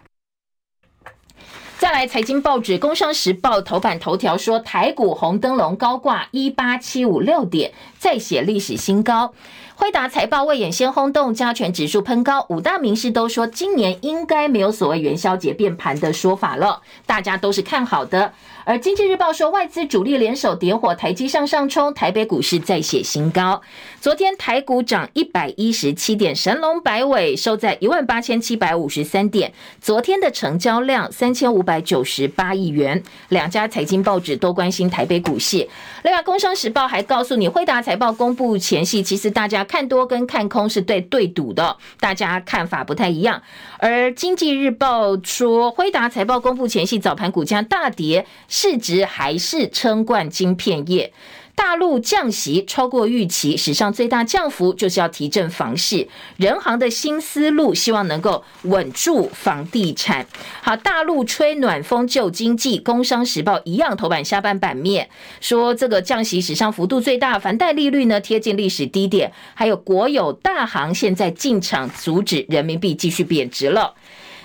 [1.79, 9.33] 再来，财经报纸《工商时报》头版头条说，台股红灯笼高挂一八七五六点，再写历史新高。
[9.77, 18.33] 辉达财报未演先轰动，加权指数喷高，五大名师都说今年应该没有所谓元宵节变盘的说法了，大家都是看好的。
[18.69, 23.63] 而经济日报说，外资主力联手点火台积向上冲，台北股市再写新高。
[23.99, 29.55] 昨天台股涨一百一十七点，神龙摆尾收在一万八千七百五十三点。
[29.81, 33.03] 昨天的成交量三千五百九十八亿元。
[33.31, 35.67] 两家财经报纸都关心台北股市。
[36.05, 43.41] 另外，工商时报还告诉你，辉达财报公布前夕，其实大家看多跟看空是对对赌的，大家看法不太一样。
[43.79, 48.27] 而经济日报说，辉达财报公布前夕，早盘股价大跌。
[48.61, 51.13] 市值还是称冠晶片业，
[51.55, 56.09] 大陆降息超过预期，史上最大降幅就是要提振房市。
[56.39, 60.27] 人行的新思路，希望能够稳住房地产。
[60.61, 65.09] 好，大陆吹暖风救经济，工商时报一样头版下半版面
[65.41, 73.95] 说，这个降息史上幅度最大，房贷利率呢贴近历史低点，还有国有大行现在进场阻止人民币继续贬值了。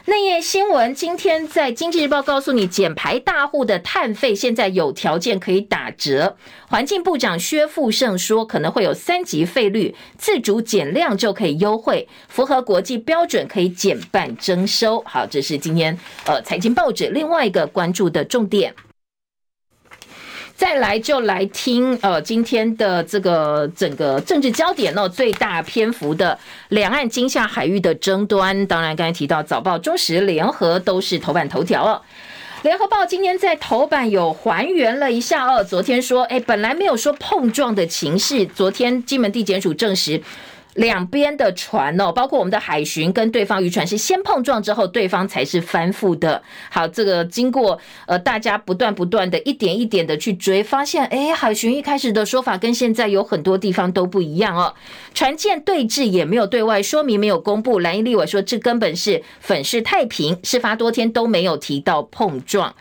[0.06, 6.36] 内页新闻，今天在经济日报告诉你，减排大户的碳费现在有条件可以打折。
[6.68, 15.02] 环境部长薛富盛说，可能会有三级费率，自主减量就可以优惠，符合国际标准可以减半征收。
[15.06, 18.76] 好，这是今天呃财经报纸另外一个关注的重点。
[20.56, 26.38] 再来就来听，呃，今天的这个整个政治焦点哦，最大篇幅的
[26.70, 32.02] 两岸惊吓海域的争端，当然刚才提到早报、中时、联合都是头版头条哦。
[32.62, 40.22] 联合报今天在头版有还原了一下哦，昨天说，哎，本来没有说碰撞的情势，昨天金门地检署证实。
[40.76, 46.42] 两边的船哦，包括我们的海巡跟对方渔船是先碰撞之后，对方才是翻覆的。
[46.72, 54.74] 好，这个经过呃大家不断不断的一点一点的去追，发现哎，海巡一开始的说法跟现在有很多地方都不一样哦。
[55.14, 57.80] 船舰对峙也没有对外说明，没有公布。
[57.80, 62.74] 蓝营立委说，这根本是粉饰太平，事发多天都没有提到碰撞。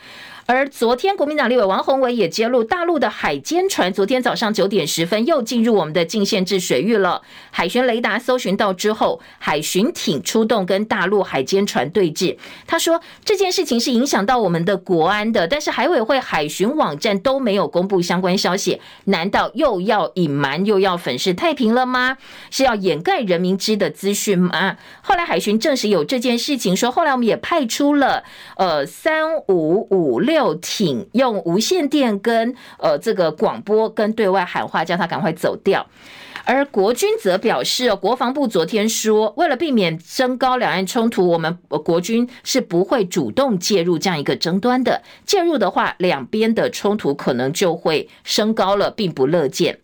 [0.47, 7.23] 而昨天，国民党立委王鸿薇也揭露，大陆的海监船昨天早上九点十分又进入我们的禁限制水域了。
[7.53, 12.37] 海巡雷达搜寻到之后，海巡艇出动跟大陆海监船对峙。
[12.67, 22.19] 他说这件事情是影响到我们的国安的，但是海委会海巡网站都没有公布相关消息，难道又要隐瞒又要粉饰太平了吗？
[22.51, 24.77] 是要掩盖人民知的资讯吗？
[25.03, 28.25] 后来海巡证实有这件事情，说后来我们也派出了
[28.57, 30.32] 呃三五五六。
[30.33, 35.87] 六艇用无线电跟呃这个广播跟对外喊话，叫他赶快走掉。
[36.45, 45.03] 而国军则表示，国防部昨天说，为了避免升高两岸冲突，我们国军是不会主动介入这样一个争端的。
[45.27, 49.79] 介入的话，两边的冲突可能就会升高了，并不乐见。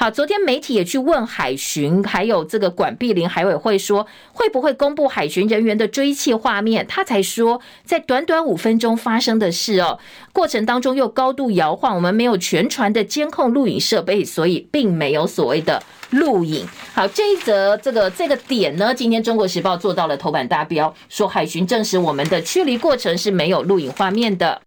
[0.00, 6.86] 好，昨天媒体也去问海巡，还有这个管碧玲海委会说，会不会公布海巡人员的追缉画面？
[6.86, 9.98] 他才说，在短短五分钟发生的事哦，
[10.32, 16.64] 过程当中又高度摇晃，我们没有全船的监控录影设备，所以并没有所谓的录影。
[16.94, 24.62] 好，这一则这个这个点呢，今天中国时报做到了头版大标，说海巡证实我们的驱离过程是没有录影画面的。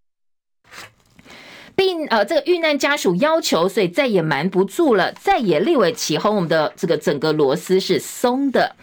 [1.82, 8.76] 并呃，这个遇难家属要求，所以再也瞒不住了，再也立委起哄，我们的这个整个螺丝是松的。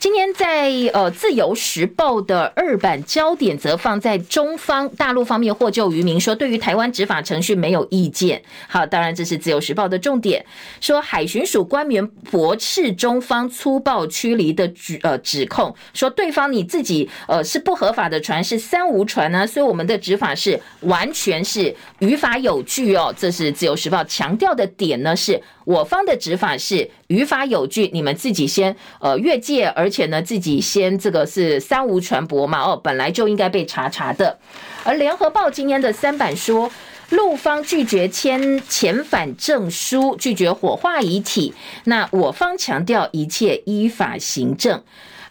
[0.00, 8.40] 今天在呃《自由时报》的二版焦点则放在中方大陆方面获救渔民，说对于台湾执法程序没有意见。
[8.66, 10.42] 好，当然这是《自由时报》的重点，
[10.80, 23.14] 说海巡署官员驳斥中方粗暴驱离的指呃指控，说对方你自己呃是不合法的船，是三无船呢、所以我们的执法是完全是于法有据哦。
[23.14, 29.90] 这是《自由时报》强调的点呢，是我方的执法是于法有据，你们自己先呃越界而。
[29.90, 34.38] 且呢，自己先这个是三无船舶嘛，哦，本来就应该被查查的。
[34.84, 36.70] 而联合报今天的三版说，
[37.10, 41.52] 陆方拒绝签遣返证书，拒绝火化遗体，
[41.86, 44.80] 那我方强调一切依法行政。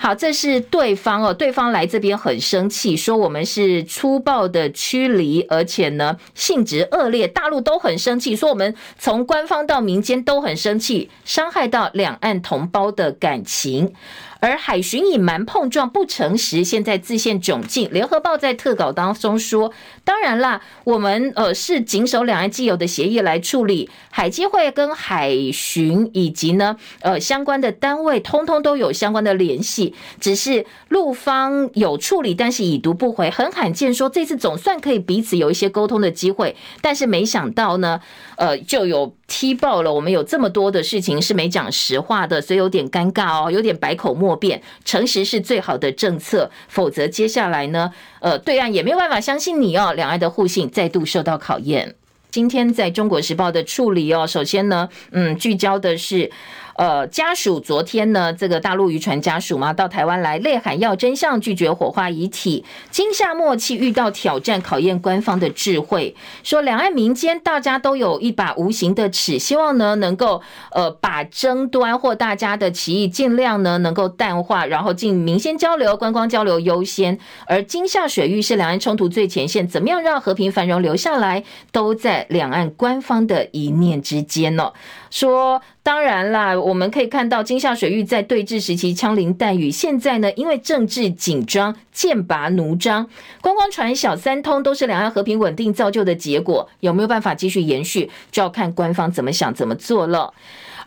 [0.01, 13.93] 好，这是对方哦，对方来这边很生气，说我们是粗暴的驱离，而且呢性质恶劣，大陆都很生气，说我们从官方到民间都很生气，伤害到两岸同胞的感情。
[14.39, 17.89] 而海巡隐瞒碰撞不诚实，现在自陷窘境。
[17.91, 19.73] 联合报在特稿当中说
[20.03, 23.89] ：“当然啦，我们呃是谨守两岸既有的协议来处理。
[24.09, 29.93] 海基会跟海巡以及呢呃相关的单位，通通都有相关的联系。
[30.19, 33.93] 只是陆方有处理，但是已读不回，很罕见。
[33.93, 37.99] 说这次总算可以彼此有一些沟通的机会，但是没想到呢，
[38.37, 44.61] 呃就有。”踢爆了，我们有这么多的事情是没讲实话的，所以有点尴尬哦，有点百口莫变。
[44.85, 51.95] 诚实是最好的政策，否则接下来呢，呃，对岸也没有办法相信你哦，两岸的互信再度受到考验。
[52.31, 56.31] 今天在中国时报的处理哦，首先呢，嗯，聚焦的是。
[56.79, 66.15] 呃，家属昨天呢，这个大陆渔船家属嘛，到台湾来，泪喊要真相，拒绝火化遗体，惊吓默契遇到挑战，考验官方的智慧。
[66.41, 77.19] 说两岸民间大家都有一把无形的尺，希望呢能够呃把争端或大家的歧义尽量呢能够淡化，然后进民间交流、观光交流优先。
[77.45, 84.71] 而金厦水域是两岸冲突最前线，怎么样让和平繁荣留下来，都在两岸官方的一念之间呢？
[85.09, 85.61] 说。
[85.81, 93.09] 当然啦，我们可以看到金夏水域在对峙时期枪林弹雨，现在呢，因为政治紧张，剑拔弩张，
[93.41, 100.31] 观光船小三通都是两岸和平稳定造就的结果，有没有办法继续延续，就要看官方怎么想怎么做了。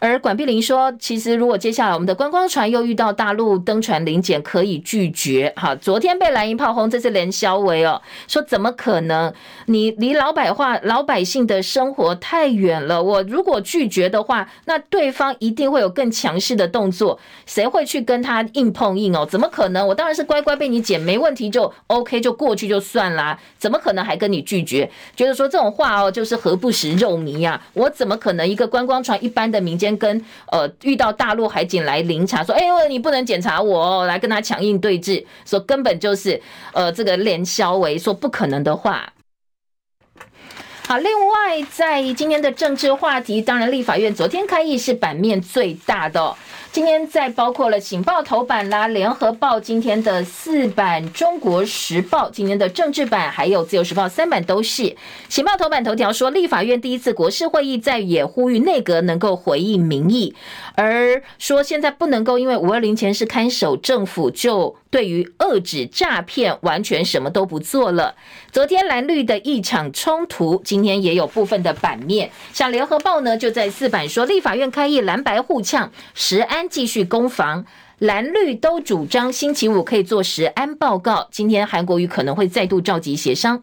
[0.03, 5.53] 而管碧玲说，其实如果接下来我们的观光船又遇到大陆登船临检，可以拒绝。
[5.55, 9.33] 好，昨天被蓝营炮轰，这次连萧维哦，说怎么可能？
[9.67, 13.01] 你离老百话老百姓的生活太远了。
[13.01, 17.21] 我如果拒绝的话，那对方一定会有更强势的动作。
[17.47, 19.25] 谁会去跟他硬碰硬哦？
[19.25, 19.87] 怎么可能？
[19.87, 23.39] 我当然是乖乖被你检，没问题就 OK，就过去就算啦。
[23.57, 24.91] 怎么可能还跟你拒绝？
[25.15, 27.63] 觉得说这种话哦，就是何不食肉糜呀？
[27.75, 29.92] 我怎么可能一个观光船一般的民间？
[29.97, 36.41] 跟呃遇到大陆海警来临查，说哎呦你不能检查我，来跟他强硬对峙，说根本就是
[36.73, 39.13] 呃这个连萧维说不可能的话。
[40.87, 46.35] 好，另外在今天的政治话题，当然立法院昨天开议是版面最大的。
[46.73, 54.83] 今天在包括了《醒报》头版啦，《联合报》今天的四版，《中国时报》今天的政治版，还有《自由时报》三版都是
[55.29, 60.35] 《醒报》头版头条说，立法院第一次国是会议在也呼吁内阁能够回应民意，
[60.75, 68.15] 而说现在不能够因为五二零前是看守政府，就对于遏止诈骗完全什么都不做了。
[68.51, 76.62] 昨天蓝绿的一场冲突，今天也有部分的版面，像《联合报》呢就在四版说，立法院开议蓝白互呛，十安。
[76.69, 77.65] 继续攻防，
[77.99, 81.29] 蓝绿都主张星期五可以做实安报告。
[81.31, 83.63] 今天韩国瑜可能会再度召集协商。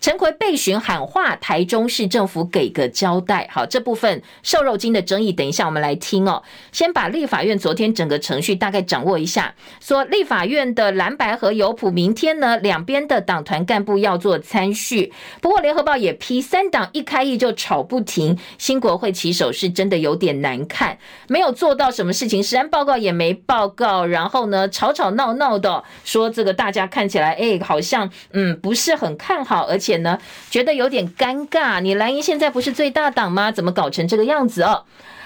[0.00, 3.48] 陈奎被询喊话，台中市政府给个交代。
[3.50, 6.42] 好，这部分瘦肉精的争议，等一下我们来听哦。
[6.70, 9.56] 先把立法院昨天整个程序大概掌握一下。
[9.80, 15.12] 说立法院的蓝白和有普，明天呢两边的党团干部要做参叙。
[15.40, 20.96] 不过联合报也批三党一开议就吵不停，新国会起手是真的有点难看，
[21.26, 29.87] 没有做到什么事情，食安报告也没报告，然后呢吵吵闹闹的说这个大家看起来哎好像嗯不是很看好，而且。
[29.88, 30.18] 且呢，
[30.50, 31.80] 觉得有点尴尬。
[31.80, 33.50] 你蓝营现在不是最大党吗？
[33.50, 34.84] 怎么搞成这个样子哦？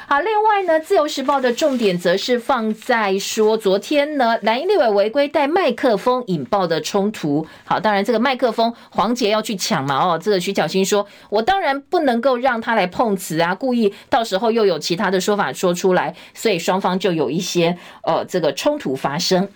[0.09, 7.47] 好，另外呢，《自由时报》的重点则是放在说，昨天呢，蓝营立委违规带麦克风引爆的冲突。
[7.65, 19.49] 好，当然这个麦克风黄杰要去抢嘛，哦，这个徐巧芯说，我当然不能够让他来碰瓷啊，故意到时候又有其他的说法说出来，所以双方就有一些呃这个冲突发生。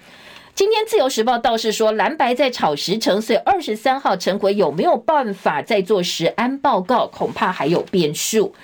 [0.56, 8.54] 今天《自由时报》倒是说，蓝白在炒时程，所以二十三号陈奎有没有办法再做食安报告，恐怕还有变数。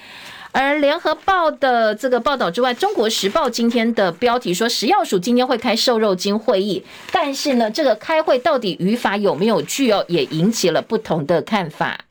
[0.53, 6.83] 而联合报的这个报道之外，中国时报今天的标题说，食药署今天会开瘦肉精会议，
[7.13, 12.07] 但是呢，这个开会到底语法有没有据哦，也引起了不同的看法。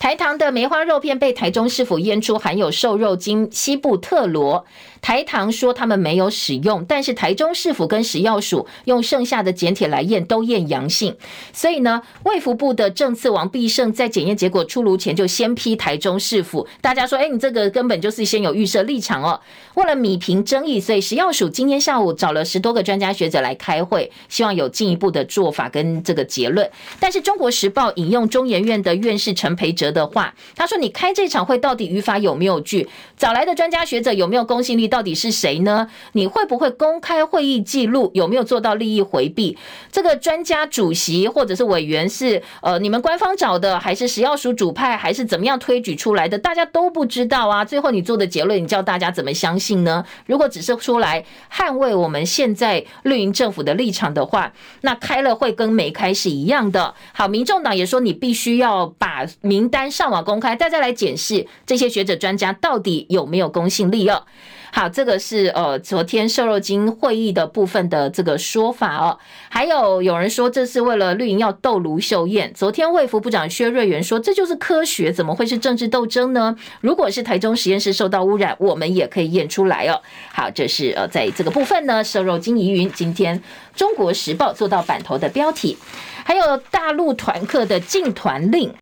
[0.00, 4.66] 台糖的梅花肉片被台中市府验出含有瘦肉精西布特罗。
[5.02, 11.14] 台糖说他们没有使用，但是台中市府跟食药署用剩下的检体来验，都验阳性。
[11.52, 16.66] 所以呢，卫福部的政次王必胜在检验结果出炉前就先批台中市府。
[16.80, 19.40] 大家说，哎，你这个根本就是先有预设立场哦。
[19.74, 26.70] 为了弭平争议，所以食药署今天下午找了十多个专家学者来开会，希望有进一步的做法跟这个结论。
[27.00, 32.88] 但是中国时报引用中研院的院士陈培哲的话，他说：“你开这场会到底语法有没有据？
[33.18, 35.88] 找来的专家学者有没有公信力？”到底是谁呢？
[36.12, 38.10] 你会不会公开会议记录？
[38.12, 39.56] 有没有做到利益回避？
[39.90, 46.38] 这个专家主席或者是委员是呃你们官方找的，还是食药署主派，还是怎么样推举出来的？
[46.38, 47.64] 大家都不知道啊。
[47.64, 50.04] 最后你做的结论，你叫大家怎么相信呢？
[50.26, 56.94] 如果只是出来捍卫我们现在绿营政府的立场的话，那开了会跟没开是一样的。
[57.14, 64.24] 好，民众党也说你必须要把名单上网公开，大家来检视这些学者专家到底有没有公信力哦。
[64.74, 69.18] 好，这个是呃昨天瘦肉精会议的部分的这个说法哦。
[69.50, 72.50] 还有有人说这是为了绿营要斗卢秀燕。
[72.54, 76.56] 昨天卫福部长薛瑞元说，这就是科学，怎么会是政治斗争呢？
[76.80, 80.00] 如果是台中实验室受到污染，我们也可以验出来哦。
[80.32, 82.90] 好，这是呃在这个部分呢，瘦肉精疑云。
[82.92, 83.42] 今天
[83.76, 85.76] 中国时报做到版头的标题，
[86.24, 88.72] 还有大陆团客的禁团令，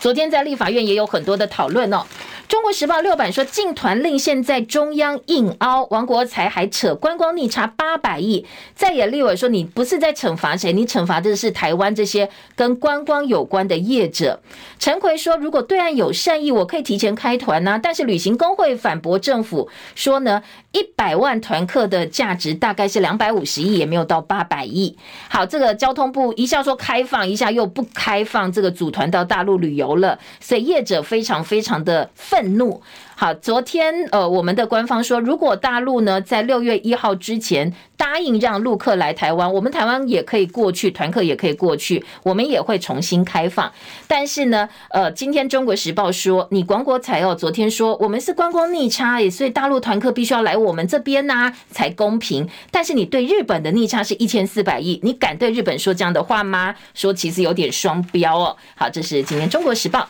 [0.00, 2.02] 昨天在立法院也有很多的讨论哦。
[2.50, 8.44] 中国时报六版说，禁团令现在中央硬凹，王国材还扯观光逆差八百亿。
[8.74, 14.40] 在野立委说，你不是在惩罚谁，你惩罚的是台湾这些跟观光有关的业者。
[14.80, 17.78] 陈奎说，如果对岸有善意，我可以提前开团呐。
[17.80, 20.42] 但是旅行工会反驳政府说呢，
[20.72, 24.98] 一百万团客的价值大概是两百五十亿，也没有到八百亿。
[25.28, 32.39] 好，这个交通部一下说开放，一下又不开放这个组团到大陆旅游了，所以业者非常非常的愤。
[32.40, 32.80] 愤怒。
[33.16, 43.70] 好，昨天呃，我们的官方说，如果大陆呢在六月一号之前答应让陆客来台湾，我们台湾也可以过去，团客也可以过去，我们也会重新开放。
[44.08, 52.48] 但是呢，呃，今天中国时报说，你广国材哦，昨天说我们是观光逆差，所以大陆团客必须要来我们这边呐、才公平。
[52.70, 56.74] 但是你对日本的逆差是一千四百亿，你敢对日本说这样的话吗？
[56.94, 58.56] 说其实有点双标哦。
[58.74, 60.08] 好，这是今天中国时报。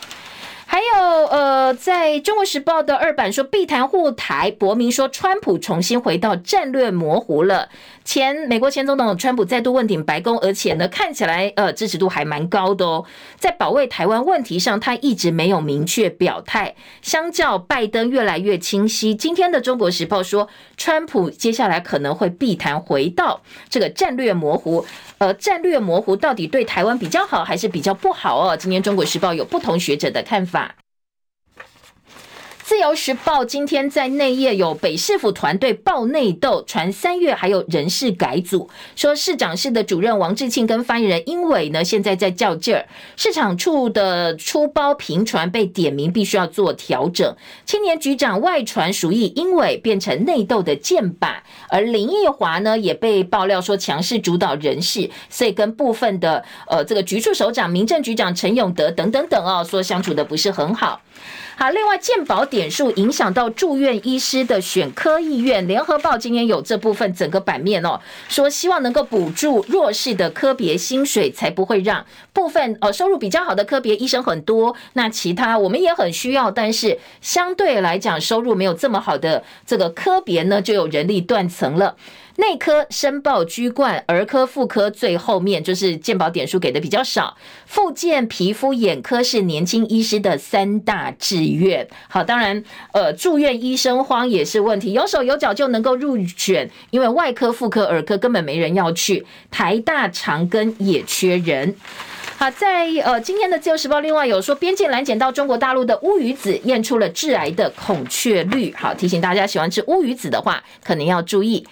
[0.73, 7.69] 还有呃，在中国时报的二版说，避谈护台，伯明说川普重新回到战略模糊了。
[8.05, 13.05] 前美国前总统川普再度问鼎白宫，而且呢，看起来呃支持度还蛮高的哦。
[13.37, 19.13] 在保卫台湾问题上，他一直没有明确表态，相较拜登越来越清晰。
[19.13, 24.87] 今天的中国时报说，川普接下来可能会避谈回到这个战略模糊。
[25.21, 28.57] 呃，战略模糊到底对台湾比较好还是比较不好哦？
[28.57, 30.75] 今天中国时报有不同学者的看法。
[32.71, 47.35] 自由时报今天在内页有北市府团队爆内斗，传三月还有人事改组，说市长室的主任王志庆跟发言人英伟呢，现在在较劲儿，市场处的出包频传被点名，必须要做调整。
[47.67, 51.39] 青年局长外传属意英伟变成内斗的箭靶，
[51.71, 61.01] 而林奕华呢也被爆料说强势主导人事，所以跟部分的呃这个局处首长、民政局长陈永德等等等哦，说相处的不是很好。
[61.57, 67.99] 好，另外健保点点数影响到住院医师的选科意愿，联合报今天有这部分整个版面哦，
[68.29, 72.05] 说希望能够补助弱势的科别薪水，才不会让
[72.35, 81.97] 部分呃收入比较好的科别医生很多，那其他我们也很需要，但是相对来讲收入没有这么好的这个科别呢，就有人力断层了。
[82.37, 87.37] 内科申报居冠，儿科、妇科最后面就是健保点数给的比较少。
[87.67, 91.87] 复健、皮肤、眼科是年轻医师的三大志愿。
[92.09, 92.63] 好，当然，
[92.93, 99.27] 呃，住院医生荒也是问题，有手有脚就能够入选，因为外科、妇科、儿科根本没人要去。
[99.51, 101.75] 台大长庚也缺人。
[102.39, 108.73] 好，在呃今天的自由时报，另外有说边境拦检到中国大陆的乌鱼子验出了致癌的孔雀绿。
[108.73, 111.67] 好，提醒大家喜欢吃乌鱼子的话，可能要注意。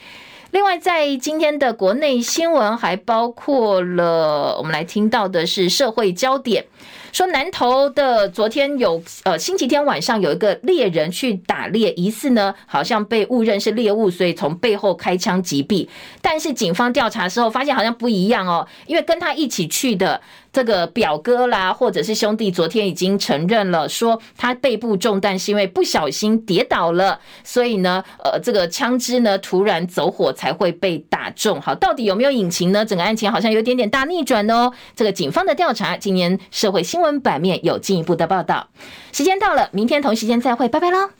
[0.50, 6.64] 另外，在今天的国内新闻还包括了，我们来听到的是社会焦点，
[7.12, 15.86] 说南投的昨天有呃星期天晚上有一个猎人去打猎，疑似呢好像被误认是猎物，所以从背后开枪击毙。
[16.22, 20.20] 但是警方调查之后发现好像不一样哦，因为跟他一起去的。
[20.58, 31.60] 这个表哥啦，或者是兄弟，昨天已经承认了，说他背部中弹是因为不小心跌倒了，所以呢，呃，这个枪支呢突然走火才会被打中。
[31.60, 32.84] 好，到底有没有隐情呢？
[32.84, 34.72] 整个案情好像有点点大逆转哦。
[34.96, 38.66] 这个警方的调查，今年社会新闻版面有进一步的报道。
[39.12, 41.10] 时间到了，明天同时间再会，拜拜喽。